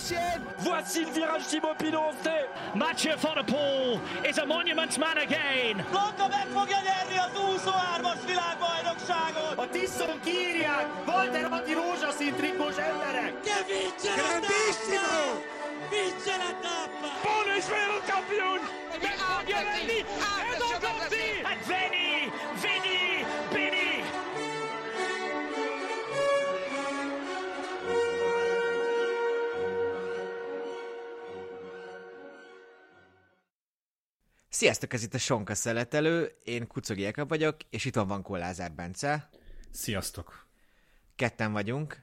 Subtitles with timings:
[0.00, 0.42] l'ancienne.
[0.58, 2.14] Voici le virage Thibaut Pinot,
[2.74, 5.84] Mathieu Van der Poel is a monument man again.
[5.90, 9.52] Blanka meg fogja nyerni az 23-as világbajnokságot!
[9.56, 10.86] A Tiszon kírják!
[11.06, 13.32] Walter Atti rózsaszín trikós emberek!
[13.44, 13.58] Che
[15.90, 17.10] vince la tappa!
[17.22, 18.62] Paul is wereldkampioen.
[19.02, 20.00] Met Magnanelli
[20.50, 21.32] en dan komt hij.
[21.52, 22.30] En Vinny,
[22.62, 22.79] Vinny,
[34.60, 38.72] Sziasztok, ez itt a Sonka Szeletelő, én Kucogi Eka vagyok, és itt van Vankó Lázár
[38.72, 39.28] Bence.
[39.70, 40.46] Sziasztok!
[41.16, 42.02] Ketten vagyunk,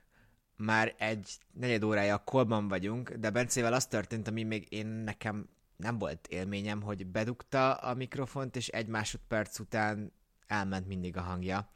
[0.55, 5.49] már egy negyed órája a kolban vagyunk, de Bencével az történt, ami még én nekem
[5.75, 10.11] nem volt élményem, hogy bedugta a mikrofont, és egy másodperc után
[10.47, 11.69] elment mindig a hangja.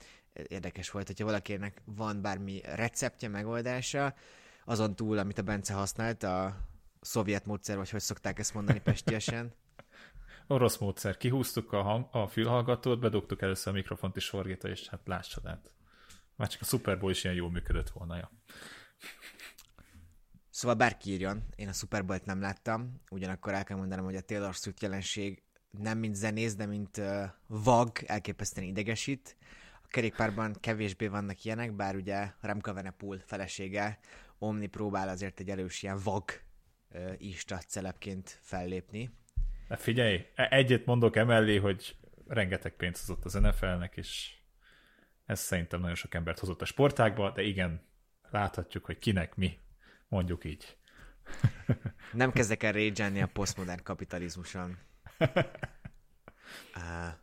[0.47, 4.13] Érdekes volt, hogyha valakinek van bármi receptje, megoldása,
[4.65, 6.57] azon túl, amit a Bence használt, a
[7.01, 9.53] szovjet módszer, vagy hogy szokták ezt mondani pestiesen.
[10.51, 11.17] Orosz módszer.
[11.17, 15.73] Kihúztuk a, hang, a fülhallgatót, bedugtuk először a mikrofont is sorgéta, és hát láss csodát.
[16.35, 18.17] Már csak a Super Bowl is ilyen jól működött volna.
[18.17, 18.31] Ja.
[20.49, 24.21] Szóval bárki írjon, én a Super Bowl-t nem láttam, ugyanakkor el kell mondanom, hogy a
[24.21, 29.37] Taylor Swift jelenség nem mint zenész, de mint uh, vag, elképesztően idegesít.
[29.83, 33.99] A kerékpárban kevésbé vannak ilyenek, bár ugye Remka Venepul felesége
[34.37, 36.23] Omni próbál azért egy erős ilyen vag
[36.89, 39.19] uh, ista celebként fellépni.
[39.71, 41.95] De figyelj, e- egyet mondok emellé, hogy
[42.27, 44.33] rengeteg pénzt hozott az NFL-nek, és
[45.25, 47.81] ez szerintem nagyon sok embert hozott a sportágba, de igen,
[48.29, 49.59] láthatjuk, hogy kinek mi,
[50.07, 50.77] mondjuk így.
[52.13, 54.77] Nem kezdek el rage a posztmodern kapitalizmuson.
[55.19, 55.27] Uh,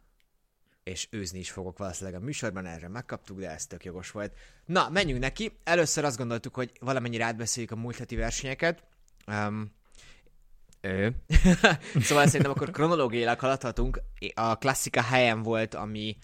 [0.82, 4.34] és őzni is fogok valószínűleg a műsorban, erre megkaptuk, de ez tök jogos volt.
[4.64, 5.58] Na, menjünk neki.
[5.64, 8.84] Először azt gondoltuk, hogy valamennyire átbeszéljük a múlt heti versenyeket.
[9.26, 9.76] Um,
[10.88, 11.14] ő.
[12.06, 14.00] szóval szerintem akkor kronológiailag haladhatunk.
[14.34, 16.16] A klasszika helyen volt, ami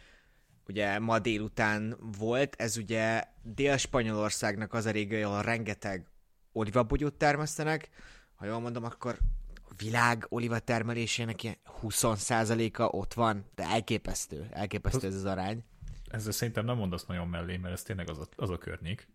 [0.68, 6.06] ugye ma délután volt, ez ugye Dél-Spanyolországnak az a régió, ahol rengeteg
[6.52, 7.88] olivabogyót termesztenek.
[8.34, 9.18] Ha jól mondom, akkor
[9.54, 15.64] a világ oliva termelésének ilyen 20%-a ott van, de elképesztő, elképesztő ez az arány.
[16.10, 19.08] Ezzel szerintem nem mondasz nagyon mellé, mert ez tényleg az a, az a környék.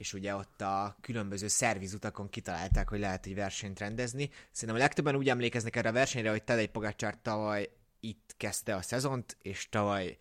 [0.00, 4.30] És ugye ott a különböző szervizutakon kitalálták, hogy lehet egy versenyt rendezni.
[4.50, 8.82] Szerintem a legtöbben úgy emlékeznek erre a versenyre, hogy Tadej Pogacsár tavaly itt kezdte a
[8.82, 10.16] szezont, és tavaly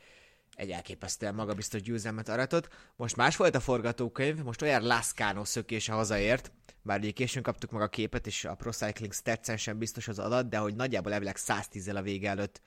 [0.56, 2.70] egy elképesztően magabiztos győzelmet aratott.
[2.96, 6.52] Most más volt a forgatókönyv, most olyan Lascano szökése hazaért,
[6.82, 10.20] bár ugye későn kaptuk meg a képet, és a Pro Cycling Stats sem biztos az
[10.20, 12.62] adat, de hogy nagyjából elvileg 110-el a vége előtt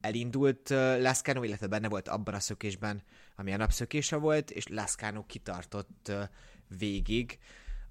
[0.00, 0.68] elindult
[0.98, 3.02] Lascano, illetve benne volt abban a szökésben,
[3.36, 6.12] ami a napszökése volt, és Lascano kitartott
[6.78, 7.38] végig.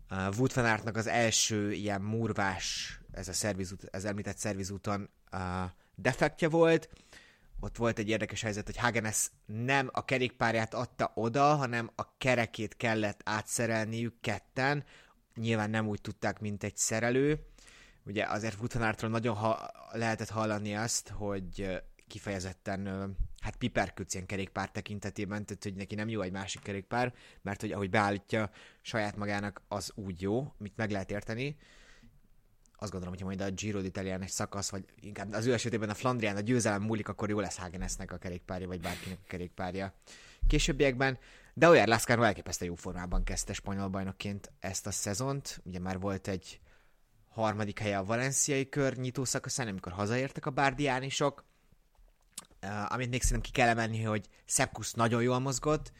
[0.10, 5.10] Wood van Aertnak az első ilyen murvás, ez a szervizút, ez említett szervizúton
[5.96, 6.90] defektje volt,
[7.60, 12.78] ott volt egy érdekes helyzet, hogy Hagenes nem a kerékpárját adta oda, hanem a kerekét
[12.78, 14.84] kellett átszerelniük ketten.
[15.36, 17.40] Nyilván nem úgy tudták, mint egy szerelő.
[18.06, 25.46] Ugye azért Vutanártól nagyon ha- lehetett hallani azt, hogy kifejezetten hát piperküc ilyen kerékpár tekintetében,
[25.46, 28.52] tehát hogy neki nem jó egy másik kerékpár, mert hogy ahogy beállítja
[28.82, 31.58] saját magának, az úgy jó, mit meg lehet érteni
[32.78, 35.94] azt gondolom, hogy majd a Giro d'Italián egy szakasz, vagy inkább az ő esetében a
[35.94, 39.94] Flandrián a győzelem múlik, akkor jó lesz Hagenesnek a kerékpárja, vagy bárkinek a kerékpárja.
[40.48, 41.18] Későbbiekben,
[41.54, 45.62] de olyan Lascano elképesztő jó formában kezdte spanyol bajnokként ezt a szezont.
[45.64, 46.60] Ugye már volt egy
[47.30, 51.46] harmadik helye a valenciai kör nyitó szakaszán, amikor hazaértek a bárdiánisok.
[52.88, 55.92] Amit még szerintem ki kell emelni, hogy Szepkusz nagyon jól mozgott.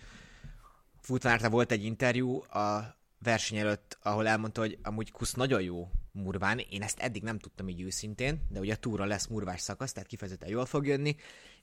[1.02, 6.60] Futanárta volt egy interjú a verseny előtt, ahol elmondta, hogy amúgy Kusz nagyon jó murván.
[6.60, 10.10] Én ezt eddig nem tudtam így őszintén, de ugye a túra lesz murvás szakasz, tehát
[10.10, 11.16] kifejezetten jól fog jönni,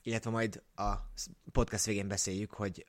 [0.02, 0.92] illetve majd a
[1.52, 2.86] podcast végén beszéljük, hogy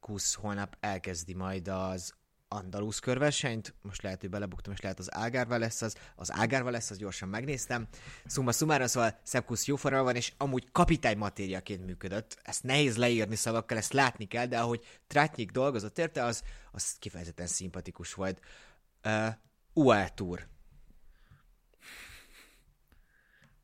[0.00, 2.14] Kusz holnap elkezdi majd az
[2.48, 6.90] Andalusz körversenyt, most lehet, hogy belebuktam, és lehet az Ágárva lesz az, az Ágárva lesz,
[6.90, 7.88] az gyorsan megnéztem.
[8.24, 12.38] Szumma szumára, szóval Szepkusz jó van, és amúgy kapitány matériaként működött.
[12.42, 16.42] Ezt nehéz leírni szavakkal, ezt látni kell, de ahogy Trátnyik dolgozott érte, az,
[16.72, 18.40] az kifejezetten szimpatikus volt.
[19.04, 19.28] Uh,
[19.72, 20.48] UAE Tour.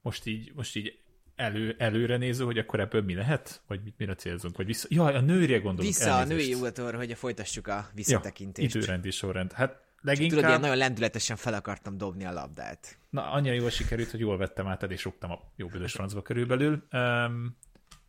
[0.02, 1.02] Most így, most így
[1.36, 3.62] elő, előre néző, hogy akkor ebből mi lehet?
[3.66, 4.56] Vagy mit, mire célzunk?
[4.56, 4.86] Vagy vissza...
[4.90, 5.94] Jaj, a nőre gondolunk.
[5.94, 6.54] Vissza elnézést.
[6.54, 8.74] a női UAE hogy folytassuk a visszatekintést.
[8.74, 9.52] Ja, időrendi sorrend.
[9.52, 10.28] Hát leginkább...
[10.28, 12.98] Tudod, ilyen nagyon lendületesen fel akartam dobni a labdát.
[13.10, 16.86] Na, annyira jól sikerült, hogy jól vettem át, és rúgtam a jó büdös francba körülbelül.
[16.92, 17.56] Um,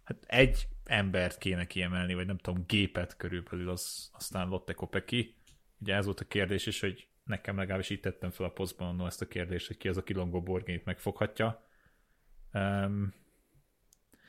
[0.04, 5.36] hát egy embert kéne kiemelni, vagy nem tudom, gépet körülbelül, az, aztán Lotte Kopeki.
[5.80, 9.22] Ugye ez volt a kérdés is, hogy nekem legalábbis így tettem fel a posztban ezt
[9.22, 11.68] a kérdést, hogy ki az, aki Longo Borgényt megfoghatja.
[12.54, 13.14] Um,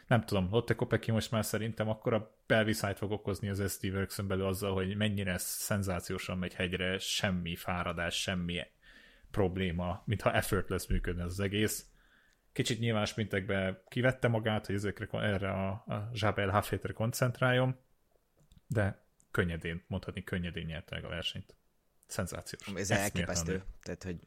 [0.07, 4.23] nem tudom, Lotte Kopeki most már szerintem akkor a belviszájt fog okozni az SD works
[4.23, 8.61] belül azzal, hogy mennyire szenzációsan megy hegyre, semmi fáradás, semmi
[9.31, 11.87] probléma, mintha effortless működne az egész.
[12.53, 17.77] Kicsit nyilván sprintekbe kivette magát, hogy ezekre, erre a, a Jabel Hafétre koncentráljon,
[18.67, 21.55] de könnyedén, mondhatni könnyedén nyerte meg a versenyt.
[22.07, 22.81] Szenzációs.
[22.81, 23.63] Ez elképesztő.
[23.83, 24.19] Tehát, hogy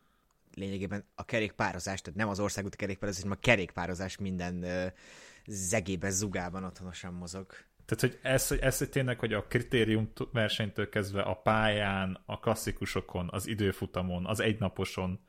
[0.57, 4.65] lényegében a kerékpározás, tehát nem az országúti kerékpározás, hanem a kerékpározás minden
[5.45, 7.54] zegében, zugában otthonosan mozog.
[7.86, 13.30] Tehát, hogy ez, ez hogy tényleg, hogy a kritérium versenytől kezdve a pályán, a klasszikusokon,
[13.31, 15.19] az időfutamon, az egynaposon,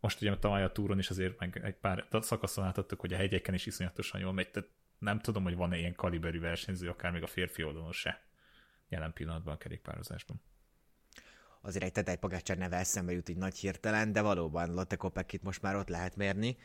[0.00, 3.54] most ugye tavaly a túron is azért meg egy pár szakaszon átadtuk, hogy a hegyeken
[3.54, 4.68] is iszonyatosan jól megy, tehát
[4.98, 8.22] nem tudom, hogy van-e ilyen kaliberű versenyző, akár még a férfi oldalon se
[8.88, 10.40] jelen pillanatban a kerékpározásban.
[11.62, 15.62] Azért egy Tedej Pagácsár neve eszembe jut így nagy hirtelen, de valóban Lotte Kopeckit most
[15.62, 16.56] már ott lehet mérni.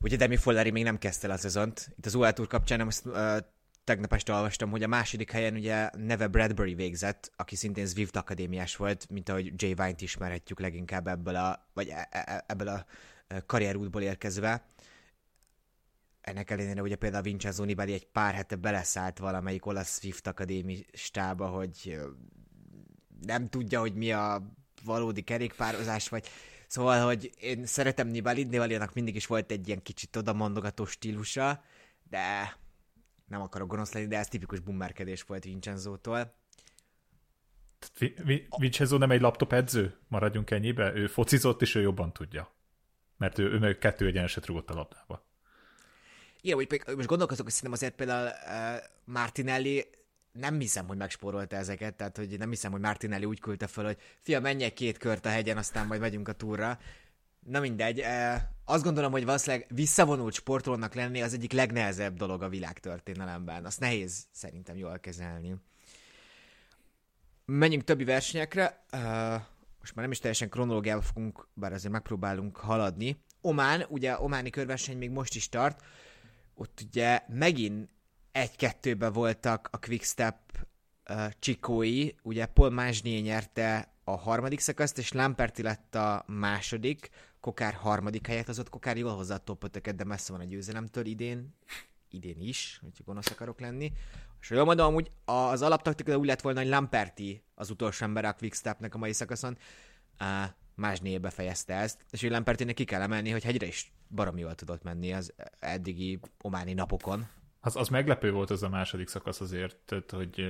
[0.00, 1.88] Ugye Demi Folleri még nem kezdte el a szezont.
[1.96, 3.38] Itt az UL Tour kapcsán azt uh,
[3.84, 8.76] tegnap este olvastam, hogy a második helyen ugye neve Bradbury végzett, aki szintén Zwift akadémiás
[8.76, 12.86] volt, mint ahogy Jay Vine-t ismerhetjük leginkább ebből a, vagy e, e, ebből a
[13.46, 14.66] karrierútból érkezve.
[16.20, 21.98] Ennek ellenére ugye például Vincenzo Nibali egy pár hete beleszállt valamelyik olasz Swift akadémistába, hogy
[23.26, 24.42] nem tudja, hogy mi a
[24.84, 26.28] valódi kerékpározás, vagy
[26.68, 31.64] Szóval, hogy én szeretem Nibali, Nibali-nak mindig is volt egy ilyen kicsit odamondogató stílusa,
[32.10, 32.56] de
[33.26, 36.34] nem akarok gonosz lenni, de ez tipikus bummerkedés volt Vincenzo-tól.
[38.58, 39.98] Vincenzo nem egy laptop edző?
[40.08, 40.94] Maradjunk ennyibe?
[40.94, 42.52] Ő focizott, és ő jobban tudja.
[43.16, 45.26] Mert ő, ő meg kettő egyeneset rúgott a labdába.
[46.40, 49.86] Igen, hogy most gondolkozok, hogy szerintem azért például uh, Martinelli
[50.38, 53.98] nem hiszem, hogy megspórolta ezeket, tehát hogy nem hiszem, hogy Martinelli úgy küldte fel, hogy
[54.20, 56.78] fia, egy két kört a hegyen, aztán majd megyünk a túra.
[57.46, 58.04] Na mindegy,
[58.64, 63.64] azt gondolom, hogy valószínűleg visszavonult sportolónak lenni az egyik legnehezebb dolog a világtörténelemben.
[63.64, 65.56] Azt nehéz szerintem jól kezelni.
[67.44, 68.84] Menjünk többi versenyekre.
[69.78, 73.24] Most már nem is teljesen kronológiában fogunk, bár azért megpróbálunk haladni.
[73.40, 75.82] Omán, ugye Ománi körverseny még most is tart.
[76.54, 77.88] Ott ugye megint
[78.38, 80.36] egy-kettőben voltak a Quickstep
[81.10, 87.08] uh, csikói, ugye Paul Másnyé nyerte a harmadik szakaszt, és Lamperti lett a második,
[87.40, 91.06] Kokár harmadik helyet, az ott Kokár jól hozza a topotöket, de messze van a győzelemtől
[91.06, 91.54] idén,
[92.10, 93.92] idén is, hogy gonosz akarok lenni.
[94.40, 98.32] És jól mondom, amúgy az alaptaktika úgy lett volna, hogy Lamperti az utolsó ember a
[98.32, 99.58] Quickstepnek a mai szakaszon,
[100.20, 100.26] uh,
[100.74, 104.82] Másnyé befejezte ezt, és hogy Lampertinek ki kell emelni, hogy hegyre is baromi jól tudott
[104.82, 107.26] menni az eddigi ománi napokon.
[107.60, 110.48] Az, az meglepő volt ez a második szakasz azért, tehát, hogy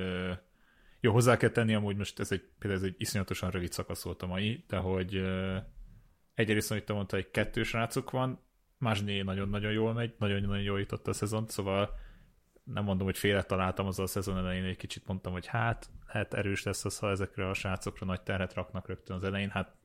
[1.00, 4.22] jó, hozzá kell tenni, amúgy most ez egy, például ez egy iszonyatosan rövid szakasz volt
[4.22, 5.22] a mai, de hogy
[6.34, 8.46] egyrészt, amit te mondta, egy kettős rácok van,
[8.78, 11.98] Másné nagyon-nagyon jól megy, nagyon-nagyon jól jutott a szezont, szóval
[12.64, 16.34] nem mondom, hogy félre találtam az a szezon elején, egy kicsit mondtam, hogy hát, hát
[16.34, 19.76] erős lesz az, ha ezekre a srácokra nagy terhet raknak rögtön az elején, hát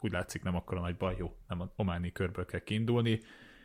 [0.00, 3.20] úgy látszik nem akkor a nagy baj, jó, nem a ománi körből kell kiindulni.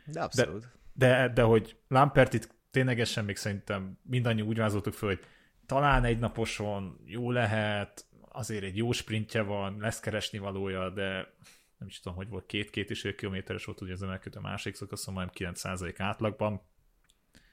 [0.06, 0.68] De abszolút.
[0.92, 5.24] De, de, de hogy Lampertit ténylegesen még szerintem mindannyi úgy vázoltuk föl, hogy
[5.66, 11.34] talán egy naposon jó lehet, azért egy jó sprintje van, lesz keresni valója, de
[11.78, 14.74] nem is tudom, hogy volt két-két és egy kilométeres volt ugye az emelkedő a másik
[14.74, 16.62] szakaszon, majd 9% átlagban.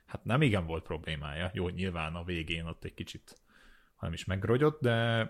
[0.05, 1.51] Hát nem igen volt problémája.
[1.53, 3.41] Jó, nyilván a végén ott egy kicsit,
[3.95, 5.27] hanem is megrogyott, de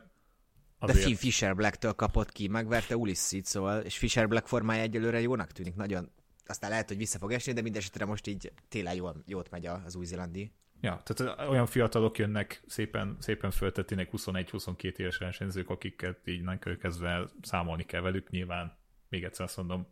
[0.81, 0.97] Azért...
[0.97, 5.51] De Finn Fisher Black-től kapott ki, megverte Ulissit, szóval, és Fisher Black formája egyelőre jónak
[5.51, 6.11] tűnik, nagyon
[6.49, 9.95] aztán lehet, hogy vissza fog esni, de mindesetre most így télen jól, jót megy az
[9.95, 10.51] új-zélandi.
[10.81, 17.29] Ja, tehát olyan fiatalok jönnek szépen, szépen föltettének 21-22 éves versenyzők, akiket így nem kezdve
[17.41, 18.77] számolni kell velük, nyilván
[19.09, 19.87] még egyszer azt mondom,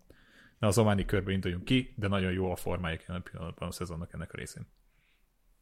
[0.60, 4.14] ne az ománi körbe induljunk ki, de nagyon jó a formájuk jelen pillanatban a szezonnak
[4.14, 4.68] ennek a részén.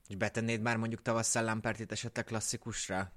[0.07, 3.11] És betennéd már mondjuk tavasszal Lampertit esetleg klasszikusra?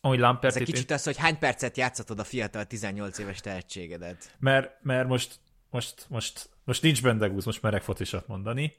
[0.00, 0.60] Ahogy Lampertit...
[0.60, 4.36] Ez egy kicsit az, hogy hány percet játszatod a fiatal 18 éves tehetségedet.
[4.38, 5.40] Mert, mert most
[5.76, 8.72] most, most, most nincs Bendegúz, most merek fotisat mondani.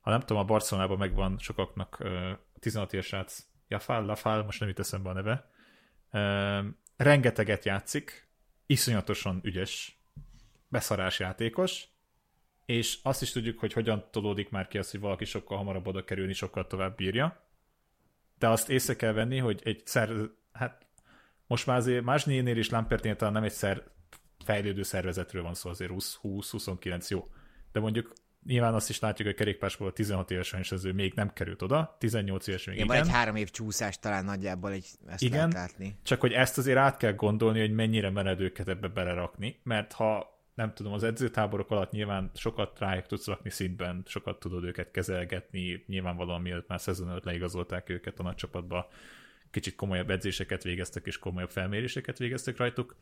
[0.00, 4.68] Ha nem tudom, a Barcelonában megvan sokaknak uh, 16 éves srác, Jafal, Lafal, most nem
[4.68, 5.50] jut eszembe a neve.
[6.96, 8.28] Rengeteget játszik,
[8.66, 10.00] iszonyatosan ügyes,
[10.68, 11.84] beszarás játékos,
[12.64, 16.04] és azt is tudjuk, hogy hogyan tolódik már ki az, hogy valaki sokkal hamarabb oda
[16.04, 17.40] kerülni, sokkal tovább bírja.
[18.38, 20.10] De azt észre kell venni, hogy egy szer,
[20.52, 20.86] hát
[21.46, 23.94] most már azért Másnénél és Lampertnél talán nem egy szer
[24.46, 27.24] fejlődő szervezetről van szó, azért 20-29 jó.
[27.72, 28.12] De mondjuk
[28.46, 32.64] nyilván azt is látjuk, hogy kerékpársport 16 éves versenyző még nem került oda, 18 éves
[32.64, 32.86] még igen.
[32.86, 33.02] igen.
[33.02, 35.98] Egy három év csúszás talán nagyjából egy, ezt igen, lehet látni.
[36.02, 40.34] csak hogy ezt azért át kell gondolni, hogy mennyire mered őket ebbe belerakni, mert ha
[40.54, 45.84] nem tudom, az edzőtáborok alatt nyilván sokat rájuk tudsz rakni szintben, sokat tudod őket kezelgetni,
[45.86, 48.88] nyilvánvalóan mielőtt már szezon előtt leigazolták őket a nagy csapatba,
[49.50, 52.96] kicsit komolyabb edzéseket végeztek és komolyabb felméréseket végeztek rajtuk.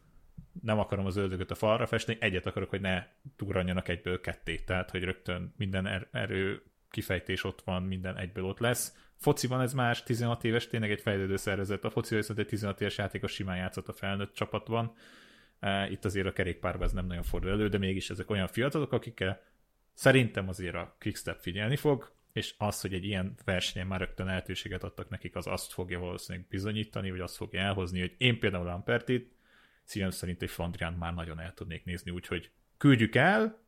[0.63, 4.91] Nem akarom az ördögöt a falra festni, egyet akarok, hogy ne túranjanak egyből ketté, tehát
[4.91, 8.97] hogy rögtön minden er- erő kifejtés ott van, minden egyből ott lesz.
[9.17, 11.85] Fociban ez más, 16 éves, tényleg egy fejlődő szervezet.
[11.85, 14.95] A foci viszont egy 16 éves játékos simán játszott a felnőtt csapatban.
[15.91, 19.43] Itt azért a kerékpárban ez nem nagyon fordul elő, de mégis ezek olyan fiatalok, akikkel
[19.93, 24.85] szerintem azért a Quickstep figyelni fog, és az, hogy egy ilyen versenyen már rögtön lehetőséget
[24.85, 29.33] adtak nekik, az azt fogja valószínűleg bizonyítani, vagy azt fogja elhozni, hogy én például Lampertit
[29.85, 33.63] szívem szerint egy Flandrián már nagyon el tudnék nézni, úgyhogy küldjük el,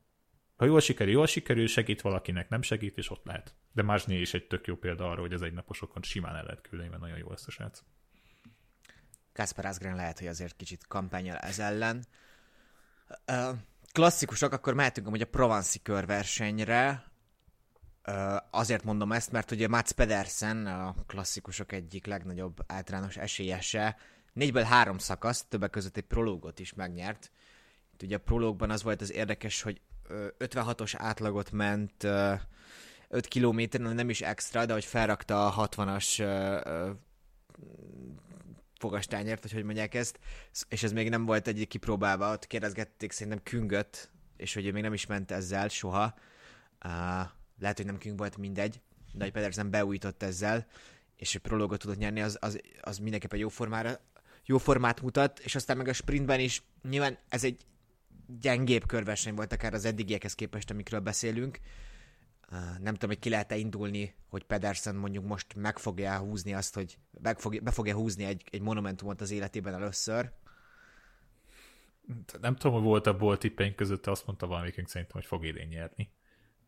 [0.56, 3.54] ha jól sikerül, jól sikerül, segít valakinek, nem segít, és ott lehet.
[3.72, 6.90] De Másné is egy tök jó példa arra, hogy az egynaposokon simán el lehet küldeni,
[6.90, 7.82] mert nagyon jó lesz a srác.
[9.32, 12.04] Kasper Asgren lehet, hogy azért kicsit kampányol ez ellen.
[13.26, 13.58] Uh,
[13.92, 17.04] klasszikusok, akkor mehetünk amúgy a Provanci körversenyre.
[18.50, 23.96] Azért mondom ezt, mert ugye Mats Pedersen, a klasszikusok egyik legnagyobb általános esélyese,
[24.36, 27.30] négyből három szakasz, többek között egy prológot is megnyert.
[27.92, 29.80] Itt ugye a prológban az volt az érdekes, hogy
[30.38, 32.04] 56-os átlagot ment
[33.08, 36.22] 5 kilométeren, nem is extra, de hogy felrakta a 60-as
[38.78, 40.18] fogastányért, vagy hogy mondják ezt,
[40.68, 44.82] és ez még nem volt egyik kipróbálva, ott kérdezgették szerintem Küngöt, és hogy ő még
[44.82, 46.14] nem is ment ezzel soha.
[46.84, 46.90] Uh,
[47.58, 48.80] lehet, hogy nem Küng volt, mindegy,
[49.12, 50.66] de hogy Pedersen beújított ezzel,
[51.16, 54.00] és egy prologot tudott nyerni, az, az, az mindenképpen jó formára
[54.46, 57.66] jó formát mutat, és aztán meg a sprintben is, nyilván ez egy
[58.40, 61.58] gyengébb körverseny volt akár az eddigiekhez képest, amikről beszélünk.
[62.80, 66.98] Nem tudom, hogy ki lehet-e indulni, hogy Pedersen mondjuk most meg fogja húzni azt, hogy
[67.22, 70.32] meg fogja, be fogja húzni egy, egy monumentumot az életében először.
[72.40, 75.68] Nem tudom, hogy volt a bolt tippeink között, azt mondta valamikünk szerintem, hogy fog idén
[75.68, 76.10] nyerni.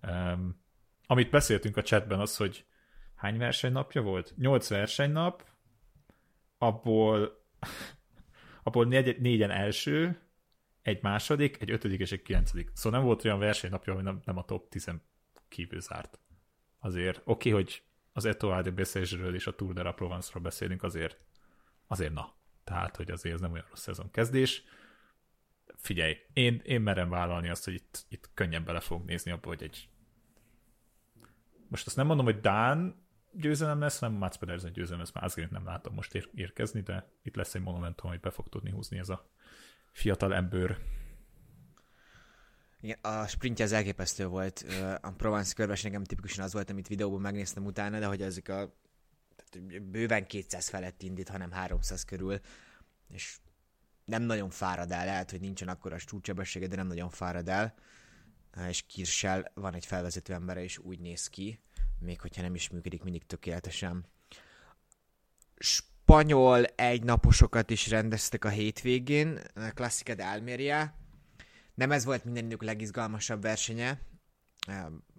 [0.02, 0.60] Um,
[1.06, 2.66] amit beszéltünk a chatben az, hogy
[3.14, 4.34] hány versenynapja volt?
[4.36, 5.44] Nyolc versenynap,
[6.58, 7.37] abból,
[8.62, 10.20] abból négy, négyen első,
[10.82, 12.70] egy második, egy ötödik és egy kilencedik.
[12.74, 14.90] Szóval nem volt olyan versenynapja, ami nem, nem a top 10
[15.48, 16.18] kívül zárt.
[16.78, 18.82] Azért oké, okay, hogy az Etoile de
[19.32, 21.18] és a Tour de la Provence-ról beszélünk, azért,
[21.86, 22.36] azért na.
[22.64, 24.62] Tehát, hogy azért ez nem olyan rossz szezon kezdés.
[25.76, 29.62] Figyelj, én, én merem vállalni azt, hogy itt, itt könnyen bele fog nézni abba, hogy
[29.62, 29.88] egy
[31.68, 33.06] most azt nem mondom, hogy Dán
[33.38, 37.36] győzelem lesz, nem Mats Pedersen győzelem lesz, már nem látom most ér- érkezni, de itt
[37.36, 39.30] lesz egy monumentum, hogy be fog tudni húzni ez a
[39.92, 40.78] fiatal ember.
[42.80, 44.64] Igen, a sprintje az elképesztő volt.
[45.00, 48.76] A Provence körves nekem tipikusan az volt, amit videóban megnéztem utána, de hogy ezek a
[49.36, 52.40] tehát bőven 200 felett indít, hanem 300 körül,
[53.08, 53.38] és
[54.04, 57.74] nem nagyon fárad el, lehet, hogy nincsen akkora csúcsebessége, de nem nagyon fárad el,
[58.68, 61.60] és Kirsel van egy felvezető embere, és úgy néz ki,
[62.00, 64.06] még hogyha nem is működik mindig tökéletesen
[65.58, 70.94] spanyol egynaposokat is rendeztek a hétvégén, a Classica de.
[71.74, 74.00] Nem ez volt mindenük legizgalmasabb versenye,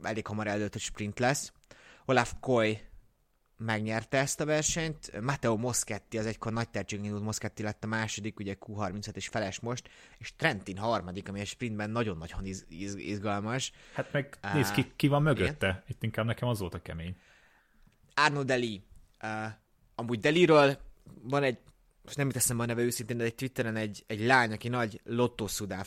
[0.01, 1.53] elég hamar előtt, hogy sprint lesz.
[2.05, 2.81] Olaf Koy
[3.59, 5.21] megnyerte ezt a versenyt.
[5.21, 9.59] Matteo Moschetti, az egykor nagy tehetségű indult Moschetti lett a második, ugye Q37 és feles
[9.59, 13.71] most, és Trentin harmadik, ami a sprintben nagyon-nagyon iz- iz- izgalmas.
[13.93, 15.67] Hát meg nézd, ki, ki van mögötte?
[15.67, 15.83] Igen?
[15.87, 17.15] Itt inkább nekem az volt a kemény.
[18.13, 18.83] Arno Deli,
[19.23, 19.51] uh,
[19.95, 20.77] Amúgy Deliről
[21.21, 21.57] van egy,
[22.03, 25.83] most nem teszem a neve őszintén, de egy Twitteren egy, egy lány, aki nagy lottószudá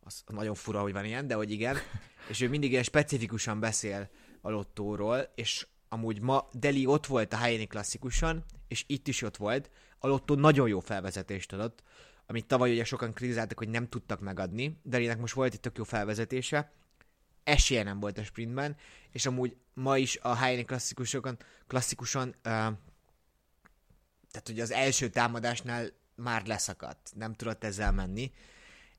[0.00, 1.76] az nagyon fura, hogy van ilyen, de hogy igen,
[2.30, 4.10] és ő mindig ilyen specifikusan beszél
[4.40, 9.36] a lottóról, és amúgy ma Deli ott volt a helyéni klasszikusan, és itt is ott
[9.36, 11.82] volt, a lottó nagyon jó felvezetést adott,
[12.26, 14.80] amit tavaly ugye sokan kritizáltak, hogy nem tudtak megadni.
[14.82, 16.72] Delinek most volt egy tök jó felvezetése,
[17.44, 18.76] esélye nem volt a sprintben,
[19.12, 22.72] és amúgy ma is a helyéni klasszikusokon, klasszikuson uh,
[24.30, 28.32] tehát ugye az első támadásnál már leszakadt, nem tudott ezzel menni,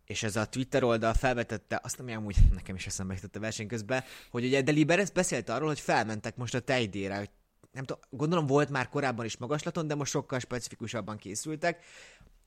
[0.07, 3.67] és ez a Twitter oldal felvetette, azt nem amúgy nekem is eszembe jutott a verseny
[3.67, 7.29] közben, hogy ugye Deliberes beszélt arról, hogy felmentek most a tejdére, hogy
[7.71, 11.85] nem tudom, gondolom volt már korábban is magaslaton, de most sokkal specifikusabban készültek,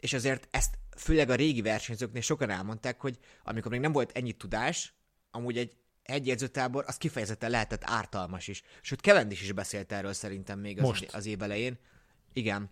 [0.00, 4.32] és azért ezt főleg a régi versenyzőknél sokan elmondták, hogy amikor még nem volt ennyi
[4.32, 4.94] tudás,
[5.30, 8.62] amúgy egy egyedzőtábor, az kifejezetten lehetett ártalmas is.
[8.80, 11.14] Sőt, Kevendis is beszélt erről szerintem még az, most.
[11.14, 11.78] az év elején.
[12.32, 12.70] Igen.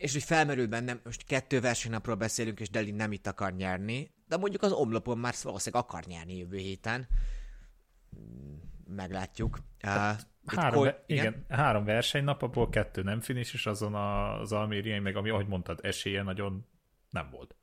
[0.00, 4.36] És hogy felmerül bennem, most kettő versenynapról beszélünk, és Deli nem itt akar nyerni, de
[4.36, 7.08] mondjuk az omlopon már valószínűleg akar nyerni jövő héten.
[8.86, 9.58] meglátjuk.
[9.80, 11.24] Hát, uh, három, Kol- igen?
[11.24, 15.78] igen, három versenynap, abból kettő nem finish, és azon az almériai, meg ami, ahogy mondtad,
[15.82, 16.66] esélye nagyon
[17.10, 17.56] nem volt.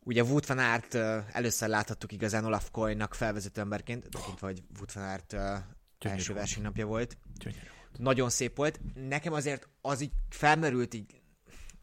[0.00, 0.94] Ugye Wout van Aert
[1.34, 5.36] először láthattuk igazán Olaf Koynak felvezető emberként, tekintve, hogy Wout van Aert
[5.98, 7.16] első versenynapja volt.
[7.38, 7.66] Gyönyörű.
[7.98, 8.80] Nagyon szép volt.
[9.08, 11.22] Nekem azért az így felmerült így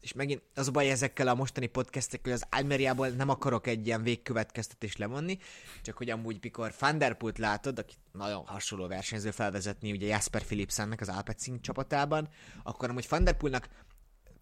[0.00, 3.86] és megint az a baj ezekkel a mostani podcastek, hogy az Almeriából nem akarok egy
[3.86, 5.38] ilyen végkövetkeztetést levonni,
[5.82, 11.08] csak hogy amúgy mikor Thunderpult látod, aki nagyon hasonló versenyző felvezetni, ugye Jasper Philipsennek az
[11.08, 12.28] Alpecin csapatában,
[12.62, 13.68] akkor amúgy Thunderpultnak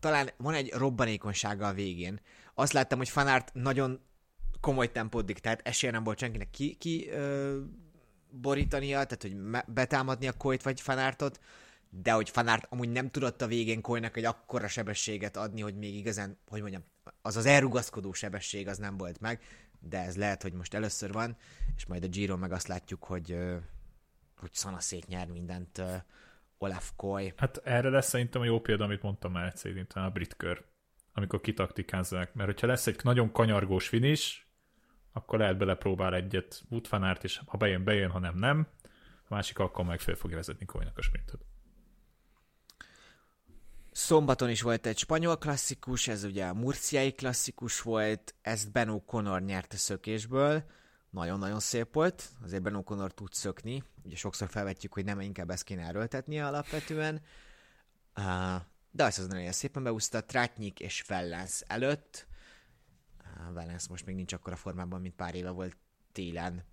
[0.00, 2.20] talán van egy robbanékonysága a végén.
[2.54, 4.00] Azt láttam, hogy Fanart nagyon
[4.60, 7.58] komoly tempót diktált, esélye nem volt senkinek ki, ki ö,
[8.30, 11.40] borítania, tehát hogy betámadni a Koit vagy Fanártot,
[11.90, 15.94] de hogy Fanárt amúgy nem tudott a végén Koynak egy akkora sebességet adni, hogy még
[15.94, 16.84] igazán, hogy mondjam,
[17.22, 19.42] az az elrugaszkodó sebesség az nem volt meg,
[19.80, 21.36] de ez lehet, hogy most először van,
[21.76, 23.38] és majd a Giro meg azt látjuk, hogy,
[24.36, 25.82] hogy szanaszét nyer mindent
[26.58, 27.32] Olaf Koy.
[27.36, 30.64] Hát erre lesz szerintem a jó példa, amit mondtam már egyszer, a brit kör,
[31.12, 34.46] amikor kitaktikázzák, mert hogyha lesz egy nagyon kanyargós finish,
[35.12, 38.66] akkor lehet belepróbál egyet Aert, és ha bejön, bejön, ha nem, nem.
[39.28, 41.40] A másik akkor meg fel fogja vezetni Koynak a sprintet.
[43.92, 49.44] Szombaton is volt egy spanyol klasszikus, ez ugye a murciai klasszikus volt, ezt Ben O'Connor
[49.44, 50.64] nyerte szökésből,
[51.10, 55.64] nagyon-nagyon szép volt, azért Ben O'Connor tud szökni, ugye sokszor felvetjük, hogy nem inkább ezt
[55.64, 57.20] kéne erőltetnie alapvetően,
[58.90, 62.27] de azt az nagyon szépen beúszta Trátnyik és Fellens előtt,
[63.52, 65.76] Valens most még nincs akkora formában, mint pár éve volt
[66.12, 66.64] télen.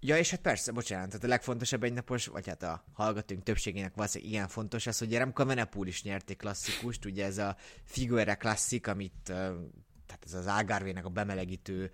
[0.00, 4.32] Ja, és hát persze, bocsánat, tehát a legfontosabb egynapos, vagy hát a hallgatóink többségének valószínűleg
[4.32, 9.20] ilyen fontos az, hogy Remco Venepul is nyerték klasszikust, ugye ez a Figuera klasszik, amit,
[9.22, 11.92] tehát ez az Ágárvének a bemelegítő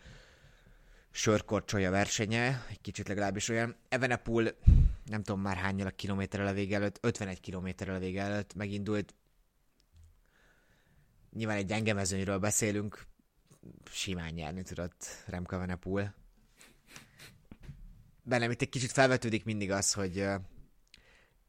[1.11, 3.77] sörkorcsolya versenye, egy kicsit legalábbis olyan.
[3.89, 4.57] Evenepul,
[5.05, 9.15] nem tudom már hányal a kilométerrel a vége előtt, 51 kilométerrel a vége előtt megindult.
[11.33, 13.07] Nyilván egy gyenge mezőnyről beszélünk,
[13.91, 16.15] simán nyerni tudott Remco Evenepul
[18.23, 20.27] bennem itt egy kicsit felvetődik mindig az, hogy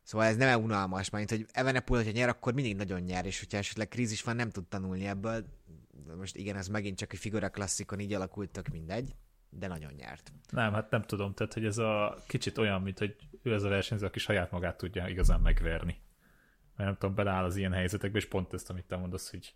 [0.03, 3.57] Szóval ez nem unalmas, mert hogy Evenepul, hogyha nyer, akkor mindig nagyon nyer, és hogyha
[3.57, 5.45] esetleg krízis van, nem tud tanulni ebből.
[6.17, 9.15] Most igen, ez megint csak egy figura klasszikon így alakultak, mindegy,
[9.49, 10.31] de nagyon nyert.
[10.49, 13.69] Nem, hát nem tudom, tehát hogy ez a kicsit olyan, mint hogy ő ez a
[13.69, 16.01] versenyző, aki saját magát tudja igazán megverni.
[16.75, 19.55] Mert nem tudom, beleáll az ilyen helyzetekbe, és pont ezt, amit te mondasz, hogy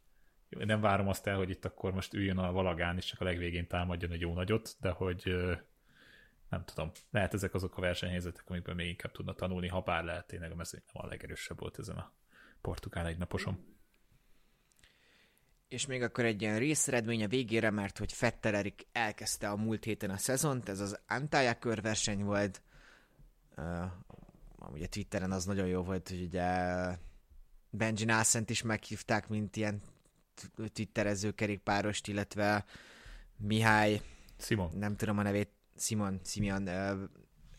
[0.59, 3.67] nem várom azt el, hogy itt akkor most üljön a valagán, és csak a legvégén
[3.67, 5.35] támadjon egy jó nagyot, de hogy
[6.49, 10.27] nem tudom, lehet ezek azok a versenyhelyzetek, amikből még inkább tudna tanulni, ha bár lehet
[10.27, 12.11] tényleg a mezőny nem a legerősebb volt ezen a
[12.61, 13.73] portugál egynaposom.
[15.67, 19.83] És még akkor egy ilyen részeredmény a végére, mert hogy Fettel Erik elkezdte a múlt
[19.83, 22.61] héten a szezont, ez az Antalya körverseny volt,
[23.57, 23.91] uh,
[24.71, 26.43] ugye Twitteren az nagyon jó volt, hogy ugye
[27.69, 29.81] Benji Nassent is meghívták, mint ilyen
[30.73, 32.65] twitterező kerékpárost, illetve
[33.37, 34.01] Mihály,
[34.37, 34.71] Simon.
[34.77, 37.09] nem tudom a nevét, Simon, Simeon uh,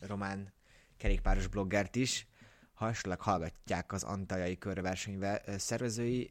[0.00, 0.52] román
[0.96, 2.26] kerékpáros bloggert is,
[2.74, 5.24] hasonlóan hallgatják az antaljai körverseny
[5.56, 6.30] szervezői,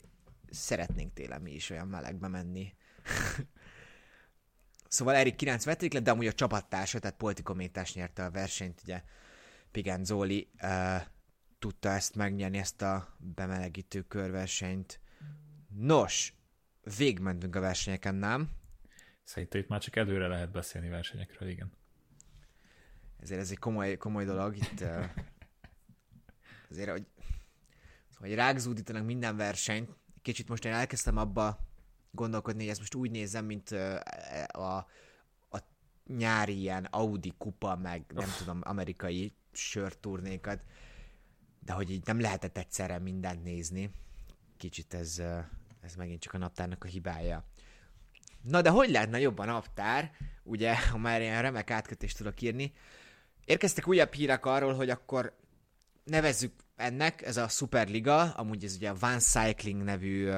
[0.50, 2.74] szeretnénk télen mi is olyan melegbe menni.
[4.88, 9.04] szóval Erik 9 veték lett, de amúgy a csapattársa, tehát Politikométás nyerte a versenyt, ugye
[9.72, 11.02] Pigán Zoli uh,
[11.60, 15.00] tudta ezt megnyerni, ezt a bemelegítő körversenyt.
[15.78, 16.34] Nos,
[16.98, 18.50] végmentünk a versenyeken, nem?
[19.24, 21.72] Szerintem itt már csak előre lehet beszélni versenyekről, igen.
[23.20, 24.56] Ezért ez egy komoly, komoly dolog.
[24.56, 25.06] Itt uh,
[26.70, 27.06] azért, hogy,
[28.10, 29.90] szóval, hogy rágzúdítanak minden versenyt,
[30.22, 31.60] kicsit most én elkezdtem abba
[32.12, 34.00] gondolkodni, hogy ezt most úgy nézem, mint uh,
[34.48, 34.78] a,
[35.50, 35.60] a
[36.08, 38.38] nyári ilyen Audi kupa, meg nem Uff.
[38.38, 40.64] tudom, amerikai sörturnékat,
[41.60, 43.92] de hogy így nem lehetett egyszerre mindent nézni.
[44.58, 45.22] Kicsit ez,
[45.86, 47.46] ez megint csak a naptárnak a hibája.
[48.42, 50.12] Na de hogy lehetne jobban naptár,
[50.44, 52.74] ugye, ha már ilyen remek átkötést tudok írni.
[53.46, 55.38] Érkeztek újabb hírek arról, hogy akkor
[56.04, 60.32] nevezzük ennek, ez a Superliga, amúgy ez ugye a Van Cycling nevű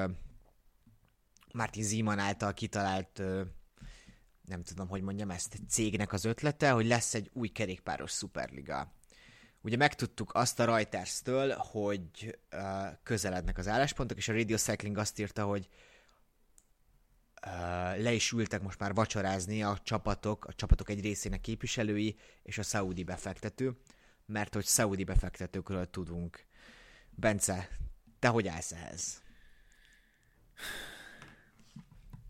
[1.52, 3.22] Martin Ziman által kitalált
[4.44, 8.92] nem tudom, hogy mondjam ezt, cégnek az ötlete, hogy lesz egy új kerékpáros Superliga.
[9.60, 12.60] Ugye megtudtuk azt a Reuters-től, hogy uh,
[13.02, 15.68] közelednek az álláspontok, és a Radio Cycling azt írta, hogy
[17.96, 22.62] le is ültek most már vacsorázni a csapatok, a csapatok egy részének képviselői és a
[22.62, 23.76] szaudi befektető,
[24.26, 26.44] mert hogy szaudi befektetőkről tudunk.
[27.10, 27.68] Bence,
[28.18, 29.22] te hogy állsz ehhez?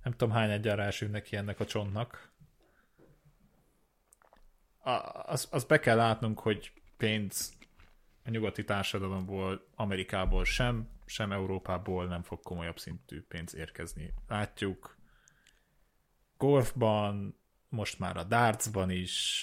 [0.02, 2.30] Nem tudom, hány egyára esünk neki ennek a csontnak.
[5.26, 7.56] azt az be kell látnunk, hogy pénz
[8.24, 14.14] a nyugati társadalomból, Amerikából sem, sem Európából nem fog komolyabb szintű pénz érkezni.
[14.26, 14.96] Látjuk
[16.36, 19.42] golfban, most már a dartsban is,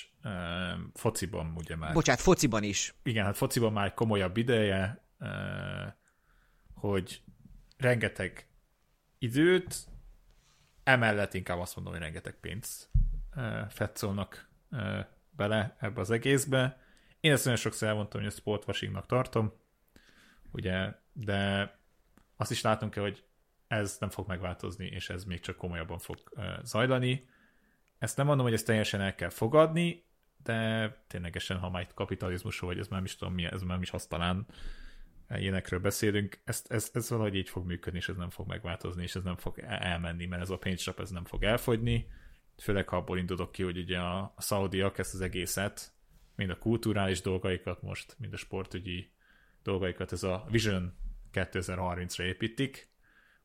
[0.93, 1.93] fociban ugye már.
[1.93, 2.93] Bocsát, fociban is.
[3.03, 5.07] Igen, hát fociban már egy komolyabb ideje,
[6.73, 7.23] hogy
[7.77, 8.47] rengeteg
[9.17, 9.75] időt,
[10.83, 12.89] emellett inkább azt mondom, hogy rengeteg pénzt
[13.69, 14.49] fetszolnak
[15.29, 16.83] bele ebbe az egészbe.
[17.25, 19.53] Én ezt nagyon sokszor elmondtam, hogy ezt sportwashingnak tartom,
[20.51, 21.71] ugye, de
[22.37, 23.23] azt is látunk kell, hogy
[23.67, 26.17] ez nem fog megváltozni, és ez még csak komolyabban fog
[26.63, 27.29] zajlani.
[27.97, 30.03] Ezt nem mondom, hogy ezt teljesen el kell fogadni,
[30.43, 34.45] de ténylegesen, ha már kapitalizmusról, vagy ez már is tudom mi, ez már is használán
[35.29, 39.15] ilyenekről beszélünk, ezt, ez, ez valahogy így fog működni, és ez nem fog megváltozni, és
[39.15, 42.07] ez nem fog elmenni, mert ez a pénzcsap ez nem fog elfogyni,
[42.57, 45.94] főleg ha abból indulok ki, hogy ugye a, a szaudiak ezt az egészet,
[46.35, 49.11] mind a kulturális dolgaikat most, mind a sportügyi
[49.63, 50.93] dolgaikat, ez a Vision
[51.33, 52.89] 2030-ra építik,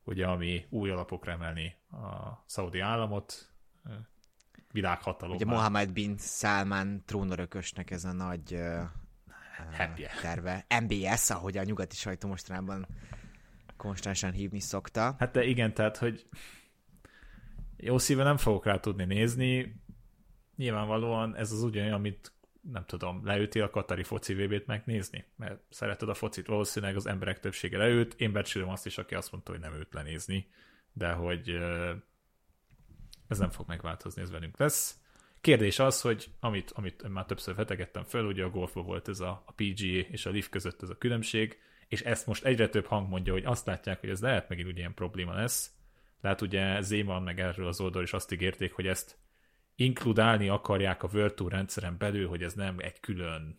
[0.04, 3.52] ugye ami új alapokra emelni a szaudi államot,
[4.72, 5.36] világhatalom.
[5.36, 8.82] Ugye Mohammed bin Salman trónörökösnek ez a nagy uh,
[10.22, 10.66] terve.
[10.82, 12.86] MBS, ahogy a nyugati sajtó mostanában
[13.76, 15.14] konstansan hívni szokta.
[15.18, 16.26] Hát de igen, tehát, hogy
[17.76, 19.80] jó szíve nem fogok rá tudni nézni.
[20.56, 26.08] Nyilvánvalóan ez az ugyanolyan, amit nem tudom, leüti a Katari foci VB-t megnézni, mert szereted
[26.08, 29.60] a focit, valószínűleg az emberek többsége leült, én becsülöm azt is, aki azt mondta, hogy
[29.60, 30.50] nem őt lenézni,
[30.92, 31.58] de hogy
[33.28, 34.98] ez nem fog megváltozni, ez velünk lesz.
[35.40, 39.42] Kérdés az, hogy amit, amit már többször vetegettem föl, ugye a golfban volt ez a,
[39.46, 43.08] a PGA és a Leaf között ez a különbség, és ezt most egyre több hang
[43.08, 45.70] mondja, hogy azt látják, hogy ez lehet megint ugye ilyen probléma lesz.
[46.20, 49.16] Tehát ugye Zéman meg erről az oldal is azt ígérték, hogy ezt
[49.80, 53.58] inkludálni akarják a World Tour rendszeren belül, hogy ez nem egy külön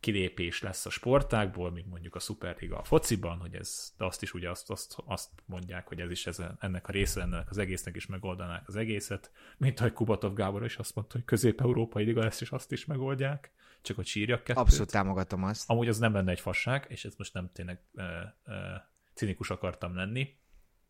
[0.00, 4.34] kilépés lesz a sportákból, mint mondjuk a Superliga a fociban, hogy ez, de azt is
[4.34, 7.96] ugye azt, azt, azt mondják, hogy ez is ez, ennek a része ennek az egésznek
[7.96, 12.40] is megoldanák az egészet, mint ahogy Kubatov Gábor is azt mondta, hogy közép-európai liga lesz,
[12.40, 14.62] és azt is megoldják, csak hogy sírjak kettőt.
[14.62, 15.70] Abszolút támogatom azt.
[15.70, 18.02] Amúgy az nem lenne egy fasság, és ez most nem tényleg e,
[18.44, 20.36] e, cinikus akartam lenni,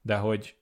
[0.02, 0.56] de hogy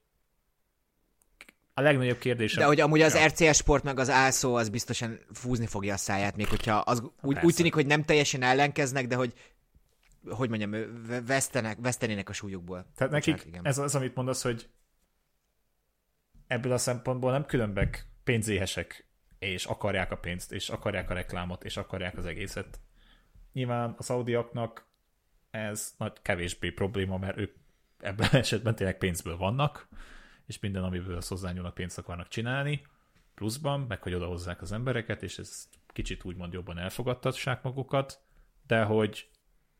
[1.73, 2.53] a legnagyobb kérdés.
[2.53, 3.25] De hogy amúgy az ja.
[3.27, 7.37] RCS Sport meg az ASO az biztosan fúzni fogja a száját, még hogyha az úgy,
[7.41, 9.33] úgy tűnik, hogy nem teljesen ellenkeznek, de hogy
[10.29, 10.75] hogy mondjam,
[11.25, 12.85] vesztenek, vesztenének a súlyukból.
[12.95, 13.65] Tehát nekik Bocsánat, igen.
[13.65, 14.69] ez az, amit mondasz, hogy
[16.47, 19.07] ebből a szempontból nem különbek pénzéhesek,
[19.39, 22.79] és akarják a pénzt, és akarják a reklámot, és akarják az egészet.
[23.53, 24.85] Nyilván a szaudiaknak
[25.51, 27.55] ez nagy kevésbé probléma, mert ők
[27.99, 29.87] ebben esetben tényleg pénzből vannak,
[30.45, 32.85] és minden, amiből az hozzányúlnak pénzt akarnak csinálni,
[33.35, 38.21] pluszban, meg hogy odahozzák az embereket, és ez kicsit úgymond jobban elfogadtassák magukat,
[38.67, 39.29] de hogy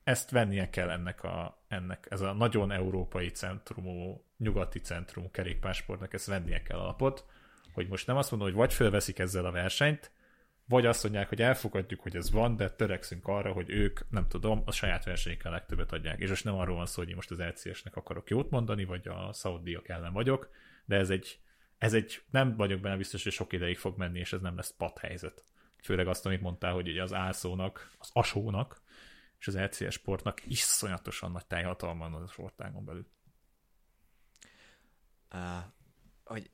[0.04, 6.26] ezt vennie kell ennek a, ennek, ez a nagyon európai centrumú, nyugati centrumú kerékpásportnak, ezt
[6.26, 7.26] vennie kell alapot,
[7.74, 10.12] hogy most nem azt mondom, hogy vagy fölveszik ezzel a versenyt,
[10.66, 14.62] vagy azt mondják, hogy elfogadjuk, hogy ez van, de törekszünk arra, hogy ők, nem tudom,
[14.66, 16.20] a saját versenyükkel legtöbbet adják.
[16.20, 19.34] És most nem arról van szó, hogy most az LCS-nek akarok jót mondani, vagy a
[19.34, 20.50] szaudiak ellen vagyok,
[20.86, 21.40] de ez egy,
[21.78, 24.74] ez egy, nem vagyok benne biztos, hogy sok ideig fog menni, és ez nem lesz
[24.78, 25.44] pat helyzet.
[25.82, 28.82] Főleg azt, amit mondtál, hogy ugye az ászónak, az asónak,
[29.40, 33.08] és az LCS sportnak iszonyatosan nagy teljhatalma van a sportágon belül.
[35.34, 35.64] Uh,
[36.24, 36.52] hogy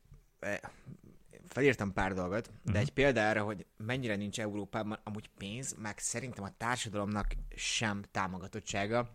[1.53, 2.79] felírtam pár dolgot, de uh-huh.
[2.79, 9.09] egy példa arra, hogy mennyire nincs Európában amúgy pénz, meg szerintem a társadalomnak sem támogatottsága,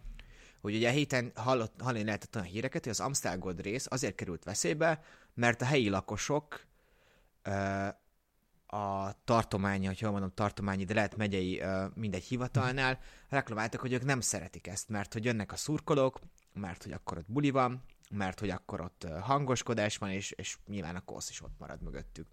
[0.61, 4.15] hogy ugye a héten hallott, hallani lehetett olyan híreket, hogy az Amstel Gold rész azért
[4.15, 5.03] került veszélybe,
[5.35, 6.67] mert a helyi lakosok
[8.67, 11.63] a tartományi, hogy jól mondom, tartományi, de lehet megyei
[11.95, 16.21] mindegy hivatalnál reklamáltak, hogy ők nem szeretik ezt, mert hogy jönnek a szurkolók,
[16.53, 17.83] mert hogy akkor ott buli van,
[18.15, 22.27] mert hogy akkor ott hangoskodás van, és, és nyilván a kosz is ott marad mögöttük.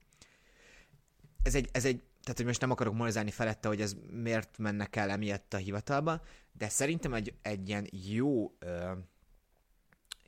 [1.44, 4.96] Ez egy, ez egy, tehát hogy most nem akarok moralizálni felette, hogy ez miért mennek
[4.96, 8.92] el emiatt a hivatalba, de szerintem egy, egy ilyen jó ö,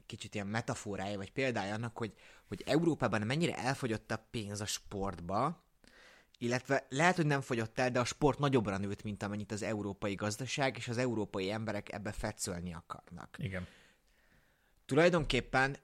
[0.05, 2.13] kicsit ilyen metaforája, vagy példája annak, hogy,
[2.47, 5.63] hogy Európában mennyire elfogyott a pénz a sportba,
[6.37, 10.15] illetve lehet, hogy nem fogyott el, de a sport nagyobbra nőtt, mint amennyit az európai
[10.15, 13.35] gazdaság, és az európai emberek ebbe fetszölni akarnak.
[13.39, 13.67] Igen
[14.85, 15.77] tulajdonképpen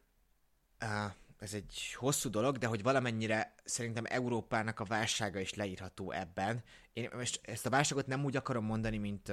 [1.39, 6.63] ez egy hosszú dolog, de hogy valamennyire szerintem Európának a válsága is leírható ebben.
[6.93, 9.31] Én most ezt a válságot nem úgy akarom mondani, mint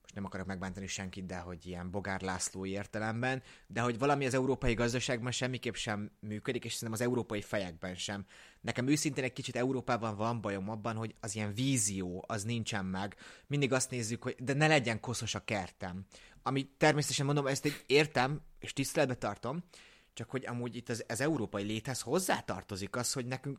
[0.00, 4.34] most nem akarok megbántani senkit, de hogy ilyen Bogár László értelemben, de hogy valami az
[4.34, 8.26] európai gazdaságban semmiképp sem működik, és szerintem az európai fejekben sem.
[8.60, 13.16] Nekem őszintén egy kicsit Európában van bajom abban, hogy az ilyen vízió, az nincsen meg.
[13.46, 16.06] Mindig azt nézzük, hogy de ne legyen koszos a kertem.
[16.48, 19.64] Ami természetesen mondom, ezt egy értem, és tiszteletbe tartom,
[20.14, 23.58] csak hogy amúgy itt az, az európai léthez hozzátartozik az, hogy nekünk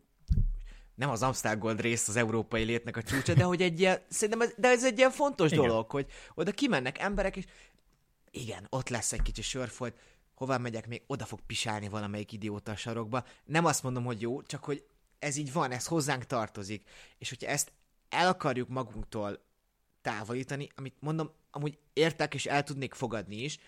[0.95, 4.41] nem az Amstel Gold rész az európai létnek a csúcsa, de hogy egy ilyen, szerintem
[4.41, 5.65] ez, de ez egy ilyen fontos igen.
[5.65, 7.45] dolog, hogy oda kimennek emberek, és
[8.31, 9.95] igen, ott lesz egy kicsi sörfolt,
[10.33, 13.25] hová megyek még, oda fog pisálni valamelyik idióta a sarokba.
[13.45, 14.85] Nem azt mondom, hogy jó, csak hogy
[15.19, 16.89] ez így van, ez hozzánk tartozik.
[17.17, 17.71] És hogyha ezt
[18.09, 19.47] el akarjuk magunktól
[20.01, 23.59] távolítani, amit mondom, amúgy értek és el tudnék fogadni is,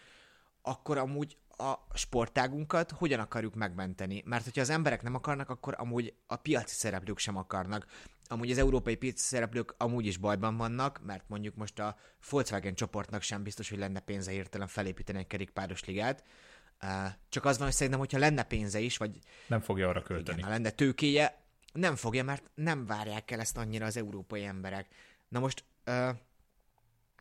[0.62, 4.22] akkor amúgy a sportágunkat hogyan akarjuk megmenteni.
[4.26, 7.86] Mert hogyha az emberek nem akarnak, akkor amúgy a piaci szereplők sem akarnak.
[8.28, 11.98] Amúgy az európai piaci szereplők amúgy is bajban vannak, mert mondjuk most a
[12.30, 16.24] Volkswagen csoportnak sem biztos, hogy lenne pénze hirtelen felépíteni egy kerékpáros ligát.
[17.30, 19.20] Csak az van, hogy szerintem, hogyha lenne pénze is, vagy...
[19.48, 20.38] Nem fogja arra költeni.
[20.38, 24.88] Igen, ha lenne tőkéje, nem fogja, mert nem várják el ezt annyira az európai emberek.
[25.28, 25.64] Na most,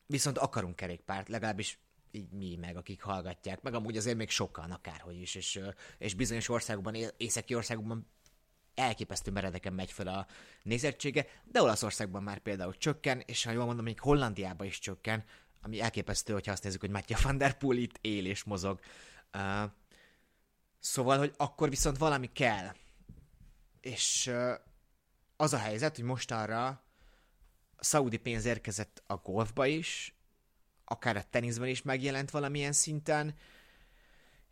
[0.06, 1.78] viszont akarunk kerékpárt, legalábbis
[2.10, 5.60] így mi meg, akik hallgatják, meg amúgy azért még sokan akárhogy is, és,
[5.98, 8.06] és bizonyos országokban, északi országokban
[8.74, 10.26] elképesztő meredeken megy fel a
[10.62, 15.24] nézettsége, de Olaszországban már például csökken, és ha jól mondom, még Hollandiában is csökken,
[15.62, 18.80] ami elképesztő, hogyha azt nézzük, hogy Mattia van der Poel itt él és mozog.
[19.34, 19.70] Uh,
[20.78, 22.74] szóval, hogy akkor viszont valami kell.
[23.80, 24.52] És uh,
[25.36, 26.82] az a helyzet, hogy mostanra
[27.80, 30.14] a szaudi pénz érkezett a golfba is,
[30.84, 33.34] akár a teniszben is megjelent valamilyen szinten,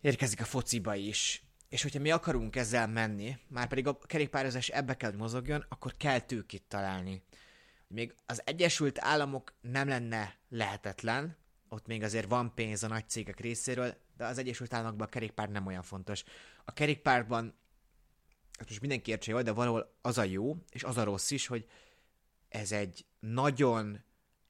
[0.00, 1.42] érkezik a fociba is.
[1.68, 5.96] És hogyha mi akarunk ezzel menni, már pedig a kerékpározás ebbe kell, hogy mozogjon, akkor
[5.96, 7.22] kell tőkét találni.
[7.86, 11.36] Még az Egyesült Államok nem lenne lehetetlen,
[11.68, 15.48] ott még azért van pénz a nagy cégek részéről, de az Egyesült Államokban a kerékpár
[15.48, 16.24] nem olyan fontos.
[16.64, 17.54] A kerékpárban,
[18.68, 21.66] most mindenki értse jól, de valahol az a jó, és az a rossz is, hogy
[22.48, 24.04] ez egy nagyon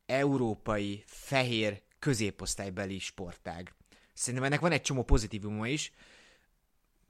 [0.06, 3.74] európai, fehér, középosztálybeli sportág.
[4.12, 5.92] Szerintem ennek van egy csomó pozitívuma is.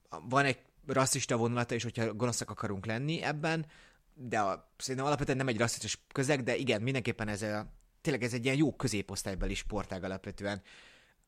[0.09, 3.67] Van egy rasszista vonulata is, hogyha gonoszak akarunk lenni ebben,
[4.15, 8.33] de a, szerintem alapvetően nem egy rasszista közeg, de igen, mindenképpen ez a, tényleg ez
[8.33, 10.63] egy ilyen jó középosztálybeli sportág alapvetően.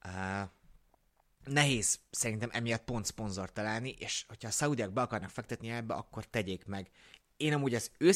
[0.05, 0.49] Uh,
[1.45, 6.25] nehéz szerintem emiatt pont szponzor találni, és hogyha a szaudiak be akarnak fektetni ebbe, akkor
[6.25, 6.90] tegyék meg
[7.40, 8.11] én amúgy az ő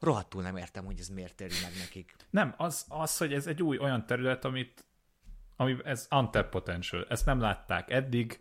[0.00, 2.14] rohadtul nem értem, hogy ez miért terül meg nekik.
[2.30, 4.84] Nem, az, az, hogy ez egy új olyan terület, amit
[5.56, 7.06] ami ez untapped potential.
[7.08, 8.40] Ezt nem látták eddig,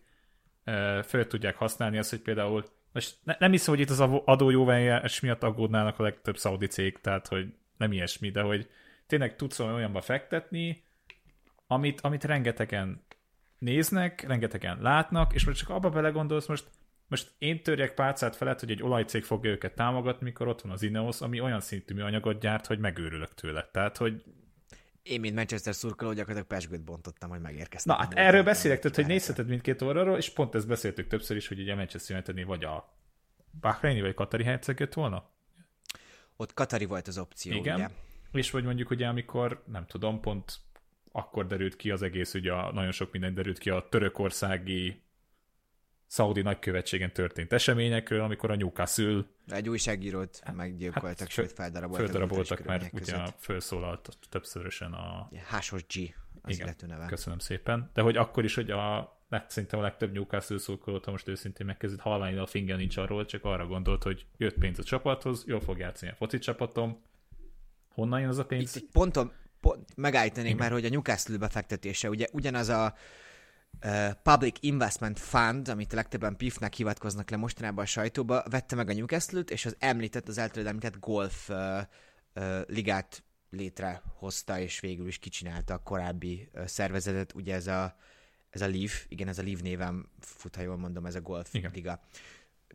[1.06, 5.43] föl tudják használni azt, hogy például most ne, nem hiszem, hogy itt az adójóvállás miatt
[5.43, 8.69] aggódnának a legtöbb szaudi cég, tehát hogy nem ilyesmi, de hogy
[9.08, 10.84] tényleg tudsz olyanba fektetni,
[11.67, 13.04] amit, amit rengetegen
[13.58, 16.67] néznek, rengetegen látnak, és most csak abba belegondolsz, most
[17.12, 20.82] most én törjek pálcát felett, hogy egy olajcég fogja őket támogatni, mikor ott van az
[20.82, 23.69] Ineos, ami olyan szintű műanyagot gyárt, hogy megőrülök tőle.
[23.71, 24.24] Tehát, hogy
[25.04, 27.95] én, mint Manchester szurkoló, gyakorlatilag pesgőt bontottam, hogy megérkeztem.
[27.95, 31.47] Na, hát erről beszélek, tehát, hogy nézheted mindkét oldalról, és pont ezt beszéltük többször is,
[31.47, 32.93] hogy ugye Manchester united vagy a
[33.62, 35.30] Bahreini vagy Katari herceg jött volna?
[36.36, 37.76] Ott Katari volt az opció, Igen.
[37.76, 37.88] ugye?
[38.32, 40.60] És vagy mondjuk ugye, amikor, nem tudom, pont
[41.12, 45.02] akkor derült ki az egész, ugye a, nagyon sok minden derült ki a törökországi
[46.12, 49.26] szaudi nagykövetségen történt eseményekről, amikor a Newcastle...
[49.47, 52.06] Egy újságírót hát, meggyilkoltak, hát, sőt feldaraboltak.
[52.06, 55.30] Feldaraboltak, mert ugye felszólalt többszörösen a...
[55.45, 57.06] Hásos G az Igen, neve.
[57.06, 57.89] köszönöm szépen.
[57.93, 62.00] De hogy akkor is, hogy a lett szerintem a legtöbb Newcastle szurkolót, most őszintén megkezdett
[62.00, 65.78] hallani, a finger nincs arról, csak arra gondolt, hogy jött pénz a csapathoz, jól fog
[65.78, 67.02] játszani a foci csapatom.
[67.93, 68.76] Honnan jön az a pénz?
[68.76, 72.95] Itt ponton, pont megállítanék már, hogy a Newcastle befektetése, ugye ugyanaz a
[74.24, 78.94] Public Investment Fund, amit a legtöbben PIF-nek hivatkoznak le mostanában a sajtóba, vette meg a
[78.94, 81.58] Newcastle-t, és az említett, az általad említett golf uh,
[82.36, 87.96] uh, ligát létrehozta, és végül is kicsinálta a korábbi uh, szervezetet, ugye ez a,
[88.50, 91.54] ez a Leaf, igen, ez a Leaf névem fut, ha jól mondom, ez a golf
[91.54, 91.72] igen.
[91.74, 92.02] liga.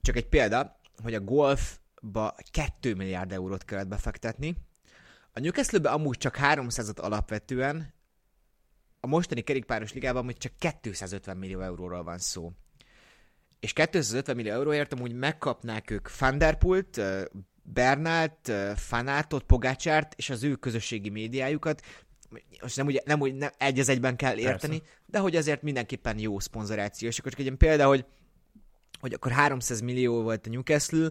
[0.00, 4.56] Csak egy példa, hogy a golfba 2 milliárd eurót kellett befektetni,
[5.32, 7.94] a Newcastle-be amúgy csak 300-at alapvetően,
[9.06, 12.52] a mostani kerékpáros ligában hogy csak 250 millió euróról van szó.
[13.60, 17.00] És 250 millió euróért amúgy megkapnák ők Fanderpult,
[17.62, 21.82] Bernált, Fanátot, Pogácsárt és az ő közösségi médiájukat.
[22.60, 24.94] Most nem, úgy, nem úgy nem egy az egyben kell érteni, Persze.
[25.06, 27.08] de hogy azért mindenképpen jó szponzoráció.
[27.08, 28.04] És akkor csak egy példa, hogy,
[29.00, 31.10] hogy akkor 300 millió volt a Newcastle,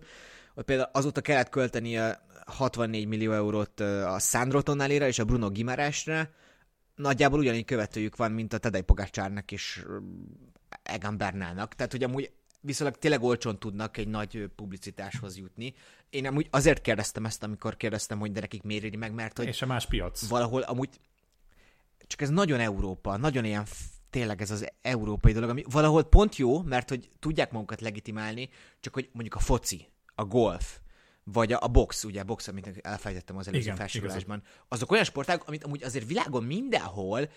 [0.54, 5.50] hogy például azóta kellett költeni a 64 millió eurót a Sandro Tonalira és a Bruno
[5.50, 6.30] Gimarásra,
[6.96, 9.86] nagyjából ugyanígy követőjük van, mint a Tadej Pogácsárnak és
[10.84, 11.74] Egan Bernálnak.
[11.74, 12.32] Tehát, hogy amúgy
[12.62, 15.74] viszonylag tényleg olcsón tudnak egy nagy publicitáshoz jutni.
[16.10, 19.48] Én amúgy azért kérdeztem ezt, amikor kérdeztem, hogy de nekik miért éri meg, mert hogy...
[19.48, 20.28] És a más piac.
[20.28, 21.00] Valahol amúgy...
[22.08, 23.66] Csak ez nagyon Európa, nagyon ilyen
[24.10, 28.94] tényleg ez az európai dolog, ami valahol pont jó, mert hogy tudják magukat legitimálni, csak
[28.94, 30.80] hogy mondjuk a foci, a golf,
[31.32, 35.48] vagy a, a box, ugye a box, amit elfelejtettem az előző felsorolásban, azok olyan sportágok,
[35.48, 37.30] amit amúgy azért világon mindenhol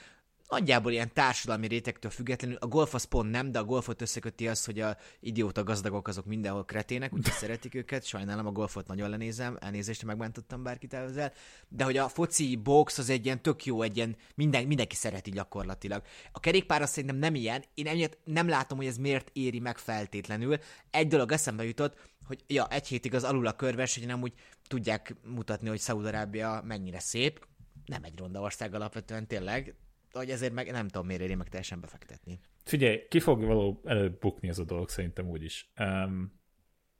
[0.48, 4.64] nagyjából ilyen társadalmi rétegtől függetlenül, a golf az pont nem, de a golfot összeköti az,
[4.64, 9.56] hogy a idióta gazdagok azok mindenhol kretének, úgyhogy szeretik őket, sajnálom a golfot nagyon lenézem,
[9.60, 11.32] elnézést, megbántottam bárkit ezzel,
[11.68, 15.30] de hogy a foci, box az egy ilyen tök jó, egy ilyen minden, mindenki szereti
[15.30, 16.02] gyakorlatilag.
[16.32, 19.78] A kerékpár azt szerintem nem ilyen, én emiatt nem látom, hogy ez miért éri meg
[19.78, 20.58] feltétlenül.
[20.90, 24.32] Egy dolog eszembe jutott, hogy ja, egy hétig az alul a körves, hogy nem úgy
[24.66, 27.46] tudják mutatni, hogy Szaudarábia mennyire szép,
[27.84, 29.74] nem egy ronda ország alapvetően tényleg,
[30.12, 32.40] hogy ezért meg nem tudom, miért éri meg teljesen befektetni.
[32.64, 35.72] Figyelj, ki fog való előbb bukni ez a dolog, szerintem úgyis.
[35.80, 36.40] Um,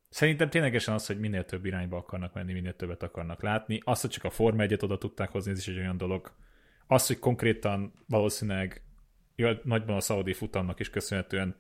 [0.09, 3.81] szerintem ténylegesen az, hogy minél több irányba akarnak menni, minél többet akarnak látni.
[3.85, 6.35] Az, hogy csak a Forma 1 oda tudták hozni, ez is egy olyan dolog.
[6.87, 8.83] Az, hogy konkrétan valószínűleg
[9.63, 11.57] nagyban a szaudi futamnak is köszönhetően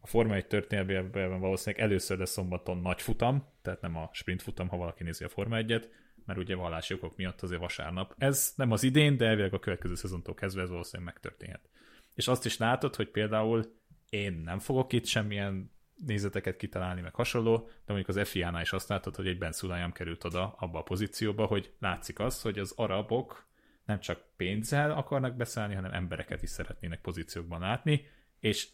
[0.00, 4.68] a Forma 1 történelmében valószínűleg először lesz szombaton nagy futam, tehát nem a sprint futam,
[4.68, 5.84] ha valaki nézi a Forma 1-et,
[6.30, 8.14] mert ugye vallási okok miatt azért vasárnap.
[8.18, 11.68] Ez nem az idén, de elvileg a következő szezontól kezdve ez valószínűleg megtörténhet.
[12.14, 13.64] És azt is látod, hogy például
[14.08, 15.70] én nem fogok itt semmilyen
[16.06, 20.24] nézeteket kitalálni, meg hasonló, de mondjuk az FIA-nál is azt látod, hogy egy Ben került
[20.24, 23.46] oda abba a pozícióba, hogy látszik az, hogy az arabok
[23.84, 28.06] nem csak pénzzel akarnak beszállni, hanem embereket is szeretnének pozíciókban látni,
[28.38, 28.68] és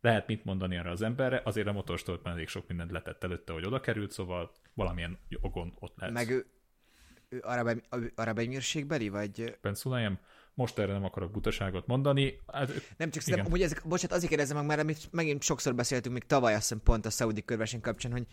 [0.00, 3.66] lehet mit mondani arra az emberre, azért a motorstoltban elég sok mindent letett előtte, hogy
[3.66, 6.14] oda került, szóval valamilyen jogon ott lehet.
[6.14, 6.46] Meg ő,
[7.28, 7.82] ő arab,
[8.14, 9.58] arab emírségbeli, vagy...
[9.60, 10.18] Pennsulaim?
[10.54, 12.40] Most erre nem akarok butaságot mondani.
[12.46, 16.14] Hát, nem csak szerintem, hogy ezek, bocsánat, azért kérdezem meg, mert amit megint sokszor beszéltünk,
[16.14, 18.26] még tavaly azt hiszem pont a szaudi körversen kapcsán, hogy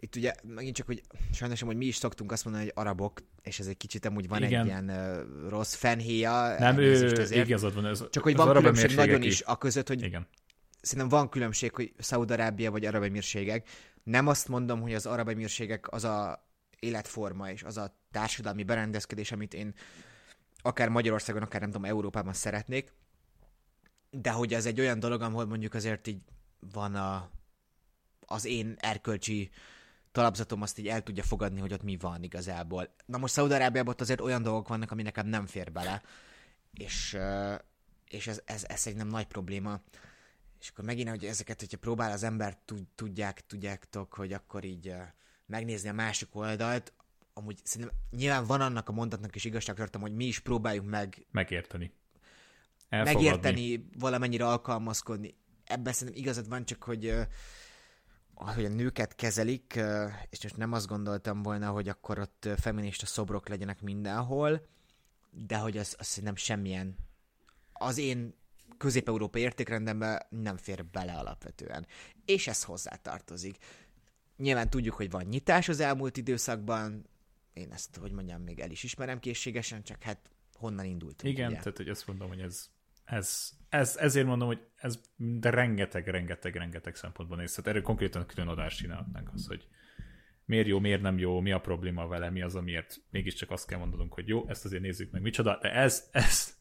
[0.00, 3.58] itt ugye megint csak, hogy sajnos, hogy mi is szoktunk azt mondani, hogy arabok, és
[3.58, 4.60] ez egy kicsit amúgy van Igen.
[4.60, 6.58] egy ilyen uh, rossz fenhéja.
[6.58, 7.86] Nem, ő igazad van.
[7.86, 10.26] Ez, csak hogy van különbség nagyon is a között, hogy Igen.
[10.80, 13.68] szerintem van különbség, hogy Szaudarábia vagy arab emírségek.
[14.02, 16.47] Nem azt mondom, hogy az arab emírségek az a
[16.78, 19.74] életforma és az a társadalmi berendezkedés, amit én
[20.62, 22.92] akár Magyarországon, akár nem tudom, Európában szeretnék,
[24.10, 26.20] de hogy ez egy olyan dolog, ahol mondjuk azért így
[26.72, 27.30] van a,
[28.26, 29.50] az én erkölcsi
[30.12, 32.94] talapzatom azt így el tudja fogadni, hogy ott mi van igazából.
[33.06, 36.02] Na most Szaudarábiában ott azért olyan dolgok vannak, ami nekem nem fér bele,
[36.72, 37.18] és,
[38.08, 39.80] és ez, ez, ez egy nem nagy probléma.
[40.60, 42.58] És akkor megint, hogy ezeket, hogyha próbál az ember,
[42.94, 44.94] tudják, tudjátok, hogy akkor így
[45.48, 46.92] megnézni a másik oldalt,
[47.32, 51.92] amúgy szerintem nyilván van annak a mondatnak is tartom, hogy mi is próbáljuk meg megérteni.
[52.88, 53.28] Elfogadni.
[53.28, 55.34] Megérteni, valamennyire alkalmazkodni.
[55.64, 57.14] Ebben szerintem igazad van, csak hogy
[58.34, 59.80] hogy a nőket kezelik,
[60.30, 64.66] és most nem azt gondoltam volna, hogy akkor ott feminista szobrok legyenek mindenhol,
[65.30, 66.96] de hogy az, az szerintem semmilyen
[67.72, 68.34] az én
[68.78, 71.86] közép-európai értékrendemben nem fér bele alapvetően.
[72.24, 73.56] És ez hozzátartozik.
[74.38, 77.06] Nyilván tudjuk, hogy van nyitás az elmúlt időszakban,
[77.52, 81.22] én ezt, hogy mondjam, még el is ismerem készségesen, csak hát honnan indult.
[81.22, 81.58] Igen, ugye?
[81.58, 82.70] tehát hogy azt mondom, hogy ez,
[83.04, 87.50] ez, ez, ezért mondom, hogy ez de rengeteg, rengeteg, rengeteg szempontból néz.
[87.50, 89.68] Tehát erről konkrétan külön adást csinálhatnánk az, hogy
[90.44, 93.78] miért jó, miért nem jó, mi a probléma vele, mi az, amiért mégiscsak azt kell
[93.78, 96.56] mondanunk, hogy jó, ezt azért nézzük meg, micsoda, de ez, ez,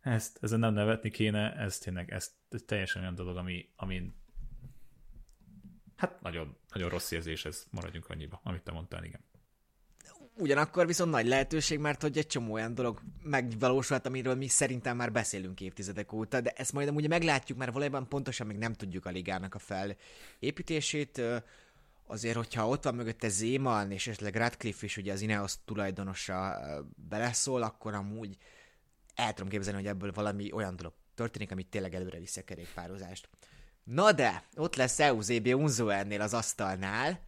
[0.00, 4.14] ezt, ezen nem nevetni kéne, ez tényleg, ez, ez teljesen olyan dolog, ami, amin
[5.98, 9.20] Hát nagyon, nagyon rossz érzés ez, maradjunk annyiba, amit te mondtál, igen.
[10.36, 15.12] Ugyanakkor viszont nagy lehetőség, mert hogy egy csomó olyan dolog megvalósulhat, amiről mi szerintem már
[15.12, 19.10] beszélünk évtizedek óta, de ezt majd amúgy meglátjuk, mert valójában pontosan még nem tudjuk a
[19.10, 21.22] ligának a felépítését.
[22.06, 26.58] Azért, hogyha ott van mögötte Zéman, és esetleg Radcliffe is, ugye az Ineos tulajdonosa
[27.08, 28.36] beleszól, akkor amúgy
[29.14, 33.28] el tudom képzelni, hogy ebből valami olyan dolog történik, amit tényleg előre viszi a kerékpározást.
[33.90, 37.20] Na de, ott lesz Eusebio Unzo ennél az asztalnál,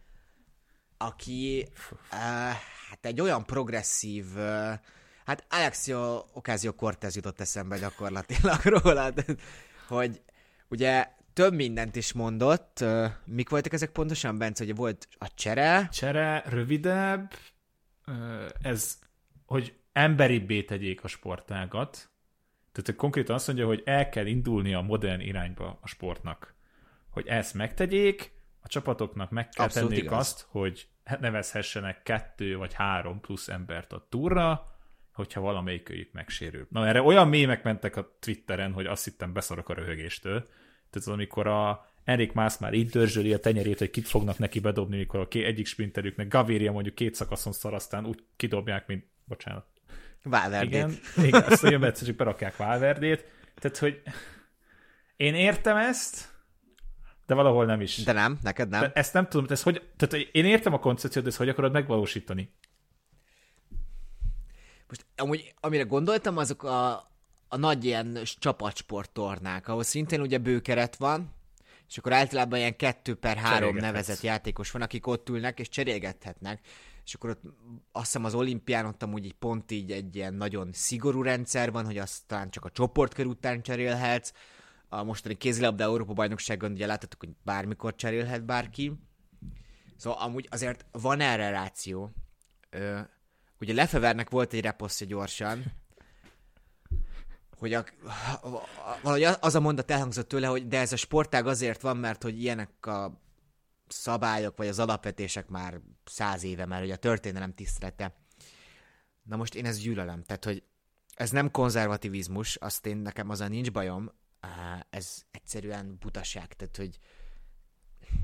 [0.97, 1.67] aki
[2.11, 2.17] uh,
[2.89, 4.73] hát egy olyan progresszív, uh,
[5.25, 9.13] hát Alexio Ocasio-Cortez jutott eszembe gyakorlatilag róla,
[9.87, 10.21] hogy
[10.67, 12.79] ugye több mindent is mondott.
[12.81, 14.65] Uh, mik voltak ezek pontosan, Bence?
[14.65, 15.87] Hogy volt a csere?
[15.91, 17.33] Csere, rövidebb,
[18.07, 18.97] uh, ez,
[19.45, 22.10] hogy emberibbé tegyék a sportágat,
[22.71, 26.53] tehát konkrétan azt mondja, hogy el kell indulni a modern irányba a sportnak.
[27.09, 30.19] Hogy ezt megtegyék, a csapatoknak meg kell Abszolút tenniük igaz.
[30.19, 30.87] azt, hogy
[31.19, 34.63] nevezhessenek kettő vagy három plusz embert a túra,
[35.13, 36.67] hogyha valamelyikőjük megsérül.
[36.69, 40.43] Na erre olyan mémek mentek a Twitteren, hogy azt hittem beszarok a röhögéstől.
[40.43, 44.59] Tehát az, amikor a Erik Mász már így dörzsöli a tenyerét, hogy kit fognak neki
[44.59, 49.65] bedobni, mikor a egyik sprinterüknek Gaviria mondjuk két szakaszon szar, aztán úgy kidobják, mint, bocsánat.
[50.23, 50.71] Valverdét.
[50.71, 53.25] Igen, igen azt mondja, egyszer csak berakják Valverdét.
[53.55, 54.01] Tehát, hogy
[55.15, 56.29] én értem ezt,
[57.25, 58.03] de valahol nem is.
[58.03, 58.81] De nem, neked nem.
[58.81, 61.71] De ezt nem tudom, ez hogy, tehát én értem a koncepciót, de ezt hogy akarod
[61.71, 62.53] megvalósítani?
[64.87, 66.91] Most amúgy, amire gondoltam, azok a,
[67.47, 71.33] a nagy ilyen csapatsporttornák, ahol szintén ugye bőkeret van,
[71.87, 76.59] és akkor általában ilyen kettő per három nevezett játékos van, akik ott ülnek és cserélgethetnek.
[77.11, 77.41] És akkor ott
[77.91, 81.85] azt hiszem az olimpián ott amúgy így pont így egy ilyen nagyon szigorú rendszer van,
[81.85, 84.33] hogy azt talán csak a csoportkör után cserélhetsz.
[84.89, 88.93] A mostani kézilabda Európa bajnokságon ugye láthattuk, hogy bármikor cserélhet bárki.
[89.97, 92.11] Szóval amúgy azért van erre ráció.
[92.69, 92.99] Ö,
[93.59, 95.63] ugye Lefevernek volt egy reposztja gyorsan,
[97.57, 97.83] hogy a,
[99.01, 102.41] valahogy az a mondat elhangzott tőle, hogy de ez a sportág azért van, mert hogy
[102.41, 103.21] ilyenek a
[103.91, 108.15] szabályok, vagy az alapvetések már száz éve, mert hogy a történelem tisztelete.
[109.23, 110.63] Na most én ezt gyűlölem, tehát hogy
[111.15, 114.11] ez nem konzervativizmus, azt én nekem az a nincs bajom,
[114.89, 116.97] ez egyszerűen butaság, tehát hogy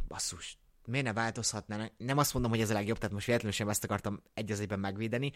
[0.07, 1.91] basszus, miért ne változhatnának?
[1.97, 4.59] Nem azt mondom, hogy ez a legjobb, tehát most véletlenül sem ezt akartam egy az
[4.59, 5.31] egyben megvédeni.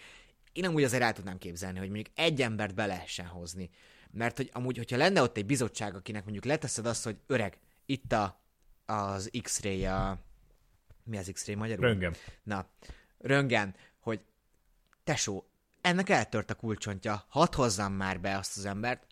[0.52, 3.70] Én amúgy azért el tudnám képzelni, hogy mondjuk egy embert be lehessen hozni.
[4.12, 8.12] Mert hogy amúgy, hogyha lenne ott egy bizottság, akinek mondjuk leteszed azt, hogy öreg, itt
[8.12, 8.41] a,
[8.86, 10.18] az X-ray, a...
[11.04, 11.86] mi az X-ray magyarul?
[11.86, 12.14] Röngen.
[12.44, 12.66] Na,
[13.18, 14.22] röngen, hogy
[15.04, 15.46] tesó,
[15.82, 19.06] ennek eltört a kulcsontja, hadd hozzam már be azt az embert,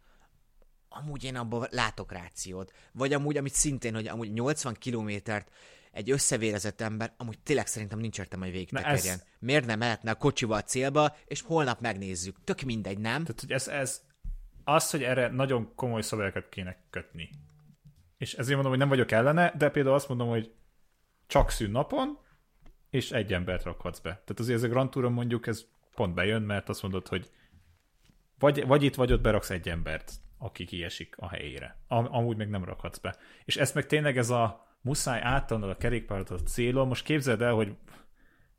[0.90, 2.74] amúgy én abban látok rációt.
[2.92, 5.52] Vagy amúgy, amit szintén, hogy amúgy 80 kilométert
[5.92, 9.24] egy összevérezett ember, amúgy tényleg szerintem nincs értem, hogy végig Ez...
[9.40, 12.44] Miért nem mehetne a kocsival a célba, és holnap megnézzük.
[12.44, 13.24] Tök mindegy, nem?
[13.24, 14.02] Tehát, hogy ez, ez
[14.64, 17.30] az, hogy erre nagyon komoly szabályokat kéne kötni.
[18.20, 20.52] És ezért mondom, hogy nem vagyok ellene, de például azt mondom, hogy
[21.28, 22.18] csak szűnnapon,
[22.90, 24.10] és egy embert rakhatsz be.
[24.10, 25.66] Tehát azért ez a Grand Touron mondjuk ez
[25.96, 27.30] pont bejön, mert azt mondod, hogy
[28.40, 31.78] vagy, vagy itt, vagy ott beraksz egy embert, aki kiesik a helyére.
[31.88, 33.16] Am, amúgy meg nem rakhatsz be.
[33.46, 36.88] És ezt meg tényleg ez a muszáj átadnod a kerékpárt a célon.
[36.88, 37.76] Most képzeld el, hogy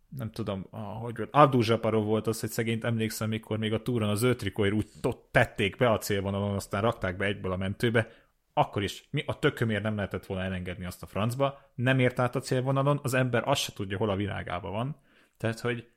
[0.09, 0.67] nem tudom,
[1.01, 4.75] hogy volt, Abdul Zsaparov volt az, hogy szegényt emlékszem, mikor még a túron az ötrikóért
[4.75, 4.89] úgy
[5.31, 8.11] tették be a célvonalon, aztán rakták be egyből a mentőbe,
[8.61, 12.37] akkor is mi a tökömért nem lehetett volna elengedni azt a francba, nem ért át
[12.37, 14.97] a célvonalon, az ember azt se tudja, hol a világában van.
[15.37, 15.89] Tehát, hogy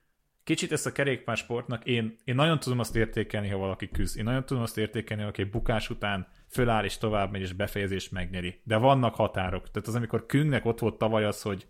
[0.44, 4.18] kicsit ezt a kerékpársportnak én, én nagyon tudom azt értékelni, ha valaki küzd.
[4.18, 8.12] Én nagyon tudom azt értékelni, ha valaki bukás után föláll és tovább megy, és befejezést
[8.12, 8.62] megnyeri.
[8.64, 9.72] De vannak határok.
[9.72, 11.68] Tehát az, amikor Küngnek ott volt tavaly az, hogy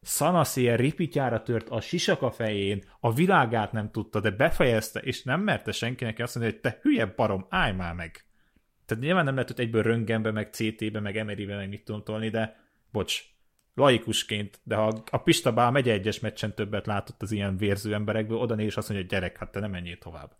[0.00, 5.72] Szanaszél ripityára tört a sisaka fején, a világát nem tudta, de befejezte, és nem merte
[5.72, 8.27] senkinek azt mondani, hogy te hülye barom, állj már meg.
[8.88, 12.28] Tehát nyilván nem lehet, hogy egyből röngenbe, meg CT-be, meg MRI-be, meg mit tudom tolni,
[12.28, 12.56] de
[12.92, 13.24] bocs,
[13.74, 18.38] laikusként, de ha a Pista Bál megy egyes meccsen többet látott az ilyen vérző emberekből,
[18.38, 20.36] oda és azt mondja, hogy gyerek, hát te nem menjél tovább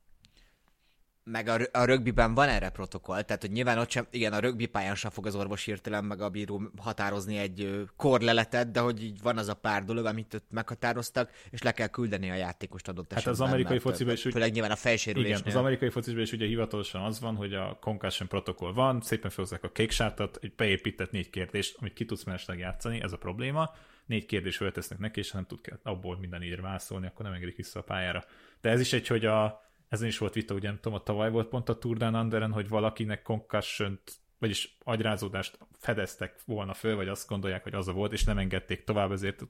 [1.31, 4.66] meg a, a rögbiben van erre protokoll, tehát hogy nyilván ott sem, igen, a rögbi
[4.66, 9.22] pályán sem fog az orvos hirtelen meg a bíró határozni egy korleletet, de hogy így
[9.22, 13.12] van az a pár dolog, amit ott meghatároztak, és le kell küldeni a játékost adott
[13.12, 13.35] esetben.
[13.35, 14.22] Hát az amerikai fociban is.
[14.22, 15.39] Főleg nyilván a fejsérülésnél.
[15.39, 19.31] Igen, az amerikai fociban is ugye hivatalosan az van, hogy a concussion protokoll van, szépen
[19.31, 23.70] felhozzák a kéksártat, egy beépített négy kérdést, amit ki tudsz mellesleg játszani, ez a probléma.
[24.07, 27.57] Négy kérdés föltesznek neki, és ha nem tud abból minden így válaszolni, akkor nem engedik
[27.57, 28.24] vissza a pályára.
[28.61, 31.30] De ez is egy, hogy a ezen is volt vita, ugye nem tudom, a tavaly
[31.30, 34.01] volt pont a Tour Down Underen, hogy valakinek concussion
[34.39, 38.84] vagyis agyrázódást fedeztek volna föl, vagy azt gondolják, hogy az a volt, és nem engedték
[38.84, 39.43] tovább, ezért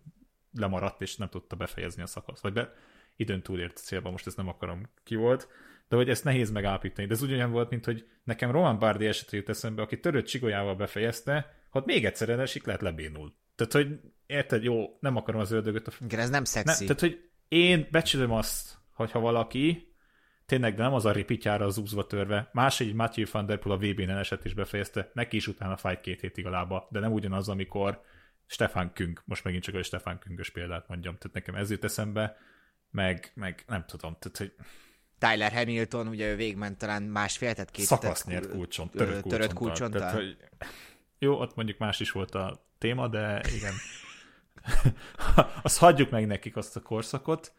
[0.52, 2.42] lemaradt, és nem tudta befejezni a szakaszt.
[2.42, 2.74] Vagy be,
[3.16, 5.48] időn túlért célba, most ezt nem akarom ki volt,
[5.88, 7.06] de hogy ezt nehéz megállapítani.
[7.06, 10.74] De ez ugyanolyan volt, mint hogy nekem Roman Bardi esetre jut eszembe, aki törött csigolyával
[10.74, 13.34] befejezte, ha még egyszer esik, lehet lebénul.
[13.54, 15.88] Tehát, hogy érted, jó, nem akarom az ördögöt.
[15.88, 15.92] A...
[16.04, 16.84] Igen, ez nem szexi.
[16.84, 19.87] Ne, tehát, hogy én becsülöm azt, hogyha valaki
[20.48, 22.48] tényleg nem az a ripityára az úzva törve.
[22.52, 26.00] Más egy Matthew van der Poel a VB-n eset is befejezte, neki is utána fájt
[26.00, 28.02] két hétig a lába, de nem ugyanaz, amikor
[28.46, 32.36] Stefan Küng, most megint csak a Stefan Küngös példát mondjam, tehát nekem ez jut eszembe,
[32.90, 34.54] meg, meg nem tudom, tehát hogy
[35.18, 39.30] Tyler Hamilton, ugye ő végment talán másfél, tehát két Szakasz nyert kulcson, törött kulcson.
[39.30, 40.36] Törött kulcson tehát, hogy,
[41.18, 43.74] jó, ott mondjuk más is volt a téma, de igen.
[45.62, 47.52] azt hagyjuk meg nekik azt a korszakot,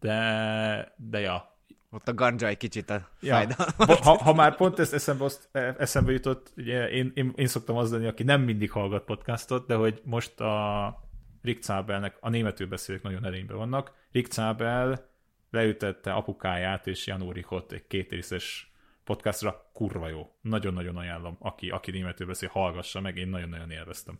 [0.00, 1.57] de, de ja,
[1.90, 3.46] ott a ganja egy kicsit a ja.
[3.76, 7.92] Ha, ha, már pont ezt eszembe, azt, eszembe jutott, ugye én, én, én szoktam az
[7.92, 11.06] lenni, aki nem mindig hallgat podcastot, de hogy most a
[11.42, 15.10] Rick Zabelnek, a németül beszélők nagyon erényben vannak, Rick Zabel
[15.50, 18.72] leütette apukáját és Janúrikot egy két részes
[19.04, 20.34] podcastra, kurva jó.
[20.40, 24.18] Nagyon-nagyon ajánlom, aki, aki németül beszél, hallgassa meg, én nagyon-nagyon élveztem.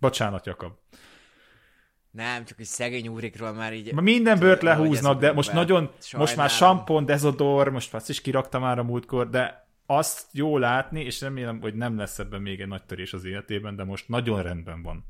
[0.00, 0.72] Bocsánat, Jakab.
[2.14, 3.92] Nem, csak egy szegény úrikról már így...
[3.92, 6.76] Ma minden bőrt lehúznak, de most nagyon, most már Sajnálom.
[6.78, 11.60] sampon, dezodor, most azt is kiraktam már a múltkor, de azt jó látni, és remélem,
[11.60, 15.06] hogy nem lesz ebben még egy nagy törés az életében, de most nagyon rendben van.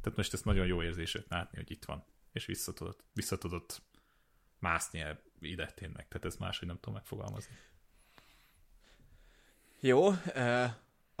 [0.00, 3.82] Tehát most ezt nagyon jó érzését látni, hogy itt van, és visszatudott, visszatudott
[4.58, 6.08] mászni el ide tényleg.
[6.08, 7.54] Tehát ez máshogy nem tudom megfogalmazni.
[9.80, 10.64] Jó, ö,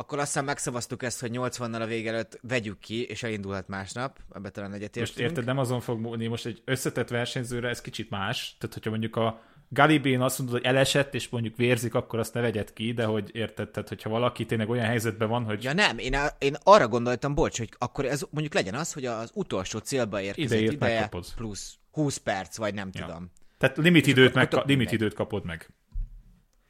[0.00, 4.18] akkor aztán megszavaztuk ezt, hogy 80-nal a vége előtt vegyük ki, és elindulhat másnap.
[4.34, 5.06] Ebbe talán egyetértünk.
[5.16, 8.90] Most érted, nem azon fog múlni, most egy összetett versenyzőre ez kicsit más, tehát hogyha
[8.90, 12.92] mondjuk a Galibén azt mondod, hogy elesett, és mondjuk vérzik, akkor azt ne vegyed ki,
[12.92, 16.26] de hogy érted, tehát hogyha valaki tényleg olyan helyzetben van, hogy Ja nem, én, a,
[16.38, 20.50] én arra gondoltam, bocs, hogy akkor ez mondjuk legyen az, hogy az utolsó célba érkezett
[20.58, 21.34] Ideért ideje megkapod.
[21.36, 23.04] plusz 20 perc, vagy nem Ja.
[23.06, 23.30] tudom.
[23.58, 25.70] Tehát limit időt, meg, limit időt kapod meg.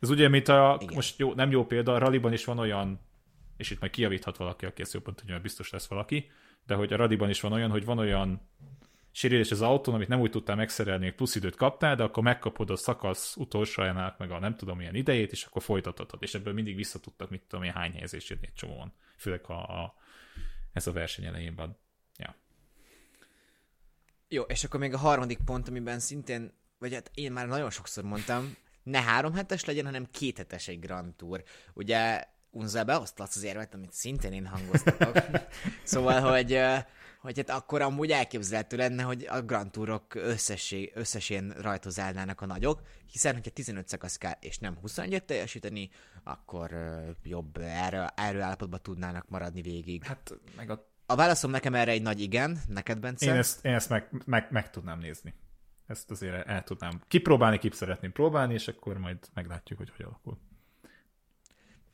[0.00, 0.94] Ez ugye, mint a, Igen.
[0.94, 3.00] most jó, nem jó példa, a rallyban is van olyan,
[3.58, 6.30] és itt majd kijavíthat valaki, aki ezt jobban tudja, biztos lesz valaki,
[6.66, 8.48] de hogy a rallyban is van olyan, hogy van olyan
[9.10, 12.70] sérülés az autón, amit nem úgy tudtál megszerelni, hogy plusz időt kaptál, de akkor megkapod
[12.70, 16.22] a szakasz utolsójánál meg a nem tudom milyen idejét, és akkor folytathatod.
[16.22, 18.92] És ebből mindig visszatudtak, mit tudom én, hány helyezést jönni egy csomóan.
[19.16, 19.94] Főleg ha a,
[20.72, 21.78] ez a verseny elején van.
[22.16, 22.36] Ja.
[24.28, 28.04] Jó, és akkor még a harmadik pont, amiben szintén, vagy hát én már nagyon sokszor
[28.04, 31.42] mondtam, ne három hetes legyen, hanem két hetes egy Grand Tour.
[31.74, 35.16] Ugye Unzel beosztlatsz az érvet, amit szintén én hangoztatok.
[35.84, 36.60] szóval, hogy,
[37.20, 42.46] hogy hát akkor amúgy elképzelhető lenne, hogy a Grand Tourok összessé, összesén rajthoz állnának a
[42.46, 42.82] nagyok,
[43.12, 45.90] hiszen hogyha 15 szakasz kell, és nem 21 teljesíteni,
[46.24, 46.70] akkor
[47.22, 50.04] jobb erő, erőállapotban tudnának maradni végig.
[50.04, 53.26] Hát meg a A válaszom nekem erre egy nagy igen, neked, Bence?
[53.26, 55.34] Én ezt, én ezt meg, meg, meg tudnám nézni.
[55.86, 60.38] Ezt azért el tudnám kipróbálni, kip szeretném próbálni, és akkor majd meglátjuk, hogy hogy alakul.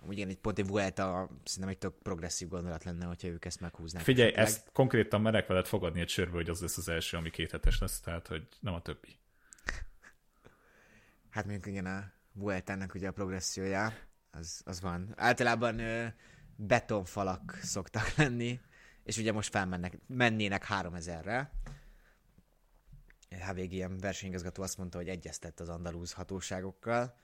[0.07, 3.61] Úgy igen, egy pont egy Vuelta, szerintem egy tök progresszív gondolat lenne, hogyha ők ezt
[3.61, 4.03] meghúznák.
[4.03, 4.47] Figyelj, esetleg.
[4.47, 8.01] ezt konkrétan merek veled fogadni egy sörbe, hogy az lesz az első, ami kéthetes lesz,
[8.01, 9.19] tehát hogy nem a többi.
[11.31, 13.93] Hát mondjuk igen, a Vueltának ugye a progressziója,
[14.31, 15.13] az, az van.
[15.17, 16.07] Általában ö,
[16.57, 18.61] betonfalak szoktak lenni,
[19.03, 21.53] és ugye most felmennek, mennének 3000-re.
[23.29, 27.19] HVGM versenyigazgató azt mondta, hogy egyeztett az andalúz hatóságokkal.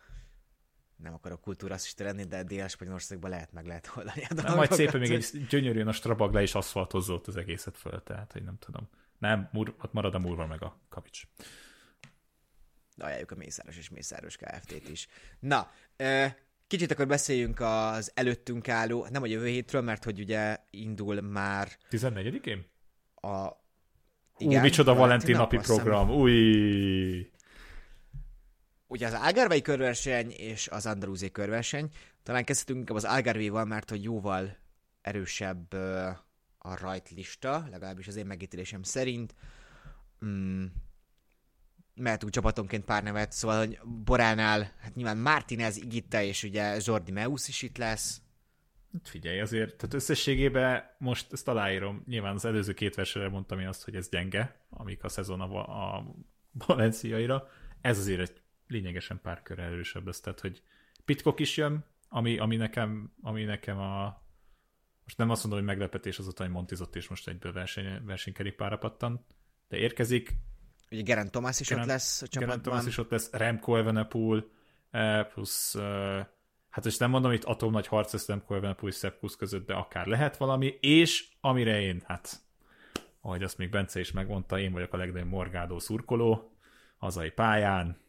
[1.02, 4.56] Nem akarok kultúrasszista lenni, de Dél-Spanyolországban lehet meg lehet oldani a dolgokat.
[4.56, 8.32] majd szépen még egy gyönyörűen a strabag le is aszfaltozza ott az egészet föl, tehát
[8.32, 8.88] hogy nem tudom.
[9.18, 11.22] Nem, mur, ott marad a murva meg a kavics.
[12.96, 15.08] ajánljuk a Mészáros és Mészáros Kft-t is.
[15.38, 15.70] Na,
[16.66, 21.68] kicsit akkor beszéljünk az előttünk álló, nem a jövő hétről, mert hogy ugye indul már
[21.90, 22.66] 14-én?
[23.20, 23.58] a...
[24.38, 26.10] Ú, micsoda Valentin napi program.
[26.10, 27.30] Új!
[28.90, 31.90] Ugye az Algarvei körverseny és az Andalúziai körverseny.
[32.22, 34.56] Talán kezdhetünk inkább az Algarvéval, mert hogy jóval
[35.00, 35.72] erősebb
[36.58, 39.34] a rajtlista, legalábbis az én megítélésem szerint.
[40.24, 40.64] Mm,
[41.94, 47.48] mehetünk csapatonként pár nevet, szóval, hogy Boránál, hát nyilván Martinez, Igitta és ugye Jordi Meus
[47.48, 48.20] is itt lesz.
[48.92, 52.02] Hát Figyelj, azért, tehát összességében most ezt aláírom.
[52.06, 55.96] Nyilván az előző két versenyre mondtam én azt, hogy ez gyenge, amik a szezon a,
[55.96, 56.14] a
[56.66, 57.48] valenciaira.
[57.80, 58.39] Ez azért egy
[58.70, 60.62] lényegesen pár kör erősebb lesz, tehát hogy
[61.04, 64.22] Pitkok is jön, ami, ami, nekem, ami nekem a
[65.04, 69.26] most nem azt mondom, hogy meglepetés azután, hogy Montizott és most egyből verseny, versenykerékpára pattan,
[69.68, 70.34] de érkezik,
[70.90, 72.72] Ugye Geraint Thomas is Geraint- ott lesz a Geraint csapatban.
[72.72, 74.48] Thomas is ott lesz, Remco Evenepoel,
[74.90, 76.26] eh, plusz, eh,
[76.70, 79.66] hát most nem mondom, itt atom nagy harc lesz Remco Evenepoel és Sepp Kuss között,
[79.66, 82.40] de akár lehet valami, és amire én, hát,
[83.20, 86.56] ahogy azt még Bence is megmondta, én vagyok a legnagyobb morgádó szurkoló,
[86.96, 87.99] hazai pályán,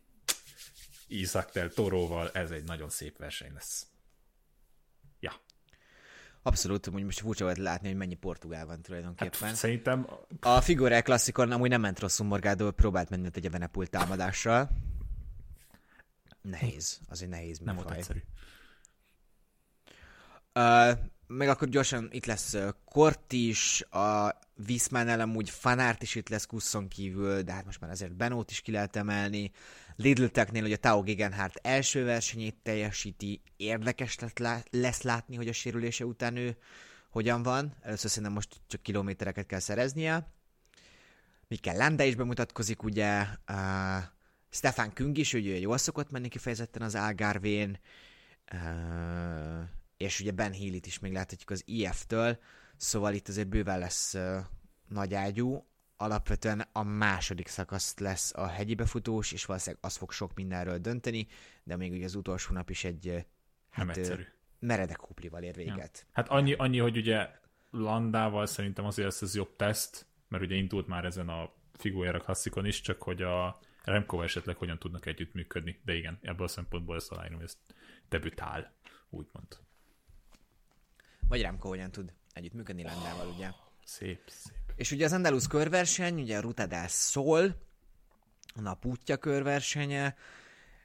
[1.12, 3.86] Isaac del Toróval, ez egy nagyon szép verseny lesz.
[5.20, 5.34] Ja,
[6.44, 9.56] Abszolút, hogy most furcsa volt látni, hogy mennyi portugál van hát tulajdonképpen.
[9.56, 10.08] szerintem
[10.40, 14.70] A Figure Classicon amúgy nem ment rosszul Morgado, próbált menni egy Evenepul támadással.
[16.42, 18.20] Nehéz, az egy nehéz nem volt egyszerű.
[20.54, 20.98] Uh,
[21.28, 26.88] meg akkor gyorsan itt lesz Kort is, a Wiesmannel amúgy Fanárt is itt lesz Kusszon
[26.88, 29.52] kívül, de hát most már azért Benót is ki lehet emelni.
[29.96, 34.18] Lidl Technél ugye Tao Gegenhardt első versenyét teljesíti, érdekes
[34.70, 36.58] lesz látni, hogy a sérülése után ő
[37.10, 37.76] hogyan van.
[37.82, 40.34] Először szerintem most csak kilométereket kell szereznie.
[41.48, 44.04] Mikkel Landa is bemutatkozik, ugye, uh,
[44.50, 47.80] Stefan Küng is, ugye jól szokott menni kifejezetten az Algarvén,
[48.54, 52.40] uh, és ugye Ben Healy-t is még láthatjuk az IF-től,
[52.82, 54.18] szóval itt azért bőven lesz
[54.88, 55.66] nagy ágyú.
[55.98, 61.28] alapvetően a második szakasz lesz a hegyi befutós, és valószínűleg az fog sok mindenről dönteni,
[61.64, 63.26] de még ugye az utolsó nap is egy
[63.70, 64.24] hát, egyszerű.
[64.60, 66.06] meredek huplival ér véget.
[66.06, 66.10] Ja.
[66.12, 67.30] Hát annyi, annyi, hogy ugye
[67.70, 72.66] Landával szerintem azért lesz ez jobb teszt, mert ugye indult már ezen a Figuera klasszikon
[72.66, 75.82] is, csak hogy a Remkova esetleg hogyan tudnak együttműködni.
[75.86, 77.58] De igen, ebből a szempontból ezt aláírom, hogy ez
[78.10, 78.74] debütál,
[79.10, 79.60] úgymond.
[81.28, 83.50] Vagy Remco hogyan tud együttműködni Landával, ugye.
[83.86, 84.56] Szép, szép.
[84.76, 87.56] És ugye az Andalus körverseny, ugye a Ruta Szól,
[88.56, 90.16] a napútja körversenye.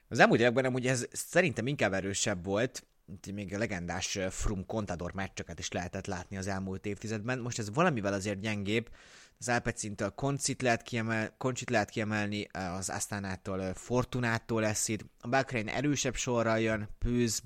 [0.09, 2.87] Az elmúlt években amúgy ez szerintem inkább erősebb volt,
[3.35, 7.39] még a legendás Frum Contador meccseket is lehetett látni az elmúlt évtizedben.
[7.39, 8.91] Most ez valamivel azért gyengébb.
[9.39, 15.05] Az Alpecintől Koncit lehet, kiemel, Koncsit lehet kiemelni, az Asztánától Fortunától lesz itt.
[15.21, 17.43] A Balkrain erősebb sorral jön, Pűz,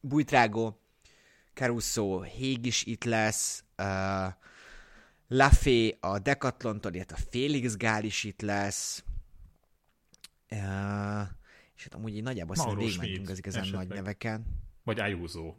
[0.00, 0.80] Bújtrágó,
[1.54, 4.32] Caruso, Hég is itt lesz, uh,
[5.28, 9.04] Lafé a Decathlon-tól, illetve Félix Gál is itt lesz.
[10.50, 10.58] Uh,
[11.76, 13.86] és hát amúgy így nagyjából szerintem végigmentünk az igazán esetleg.
[13.86, 14.46] nagy neveken.
[14.82, 15.54] Vagy Ayuso.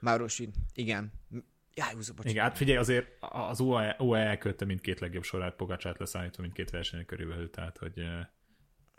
[0.00, 1.12] Mauro Schmid, igen.
[1.74, 2.30] Ayuso, bocsánat.
[2.30, 7.06] Igen, hát figyelj, azért az UAE, UAE elkölte mindkét legjobb sorát, Pogacsát leszállítva mindkét versenyen
[7.06, 8.02] körülbelül, tehát hogy...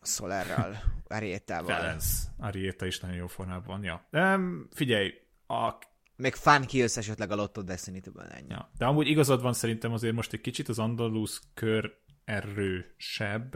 [0.01, 1.75] Solerral, Ariétával.
[1.75, 2.05] Ferenc,
[2.37, 4.05] Ariéta is nagyon jó formában van, ja.
[4.09, 4.39] De
[4.71, 5.13] figyelj,
[5.47, 5.77] a
[6.21, 8.49] meg Fan Kills esetleg a Lotto destiny ennyi.
[8.49, 8.71] Ja.
[8.77, 13.55] De amúgy igazad van szerintem azért most egy kicsit az Andalus kör erősebb.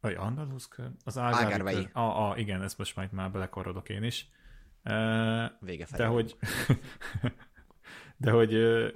[0.00, 0.90] Vagy Andalus kör?
[1.04, 1.88] Az Ágárvei.
[1.92, 4.28] Ah, ah, igen, ezt most majd már belekarodok én is.
[4.84, 6.02] Uh, Vége felé.
[6.02, 6.36] De hogy,
[8.16, 8.88] de hogy uh,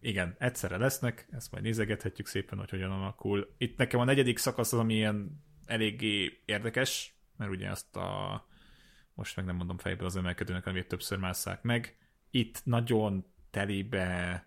[0.00, 3.54] igen, egyszerre lesznek, ezt majd nézegethetjük szépen, hogy hogyan alakul.
[3.58, 8.46] Itt nekem a negyedik szakasz az, ami ilyen eléggé érdekes, mert ugye azt a
[9.18, 11.96] most meg nem mondom fejből az emelkedőnek, amit többször másszák meg.
[12.30, 14.46] Itt nagyon telibe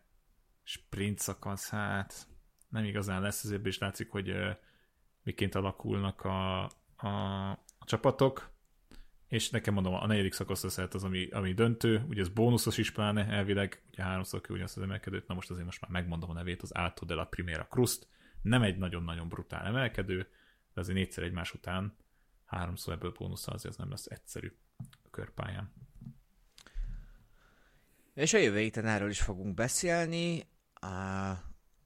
[0.63, 2.27] sprint szakasz, hát
[2.69, 4.35] nem igazán lesz, azért is látszik, hogy
[5.23, 6.63] miként alakulnak a,
[6.95, 8.49] a, a csapatok,
[9.27, 12.91] és nekem mondom, a negyedik szakasz lesz az, ami, ami döntő, ugye ez bónuszos is
[12.91, 16.61] pláne elvileg, ugye háromszor ugyanazt az emelkedőt, na most azért most már megmondom a nevét,
[16.61, 18.07] az Alto de la Primera Crust,
[18.41, 20.17] nem egy nagyon-nagyon brutál emelkedő,
[20.73, 21.95] de azért négyszer egymás után
[22.45, 24.53] háromszor ebből bónusszal azért az nem lesz egyszerű
[25.11, 25.73] körpályán.
[28.13, 30.47] És a jövő héten erről is fogunk beszélni,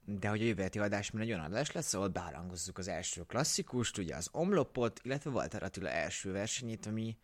[0.04, 3.98] de hogy a jövő heti adás egy olyan adás lesz, ahol beharangozzuk az első klasszikust,
[3.98, 7.18] ugye az omlopot, illetve Walter Attila első versenyét, ami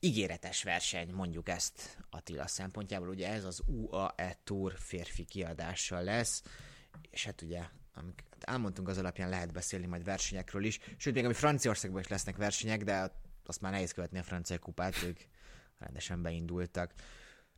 [0.00, 6.42] ígéretes verseny, mondjuk ezt Attila szempontjából, ugye ez az UAE Tour férfi kiadással lesz,
[7.10, 7.62] és hát ugye
[7.94, 12.36] amik elmondtunk, az alapján lehet beszélni majd versenyekről is, sőt, még ami Franciaországban is lesznek
[12.36, 13.12] versenyek, de
[13.48, 15.20] azt már nehéz követni a francia kupát, ők
[15.78, 16.94] rendesen beindultak.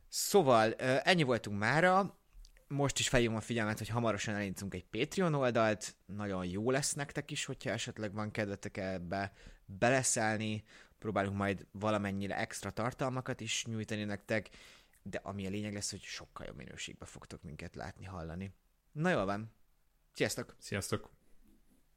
[0.07, 2.19] Szóval ennyi voltunk mára,
[2.67, 7.31] most is felhívom a figyelmet, hogy hamarosan elindítunk egy Patreon oldalt, nagyon jó lesz nektek
[7.31, 9.33] is, hogyha esetleg van kedvetek ebbe
[9.65, 10.63] beleszállni,
[10.99, 14.49] próbálunk majd valamennyire extra tartalmakat is nyújtani nektek,
[15.03, 18.53] de ami a lényeg lesz, hogy sokkal jobb minőségben fogtok minket látni, hallani.
[18.91, 19.53] Na jól van,
[20.13, 20.55] Sziasztok!
[20.57, 21.20] Sziasztok!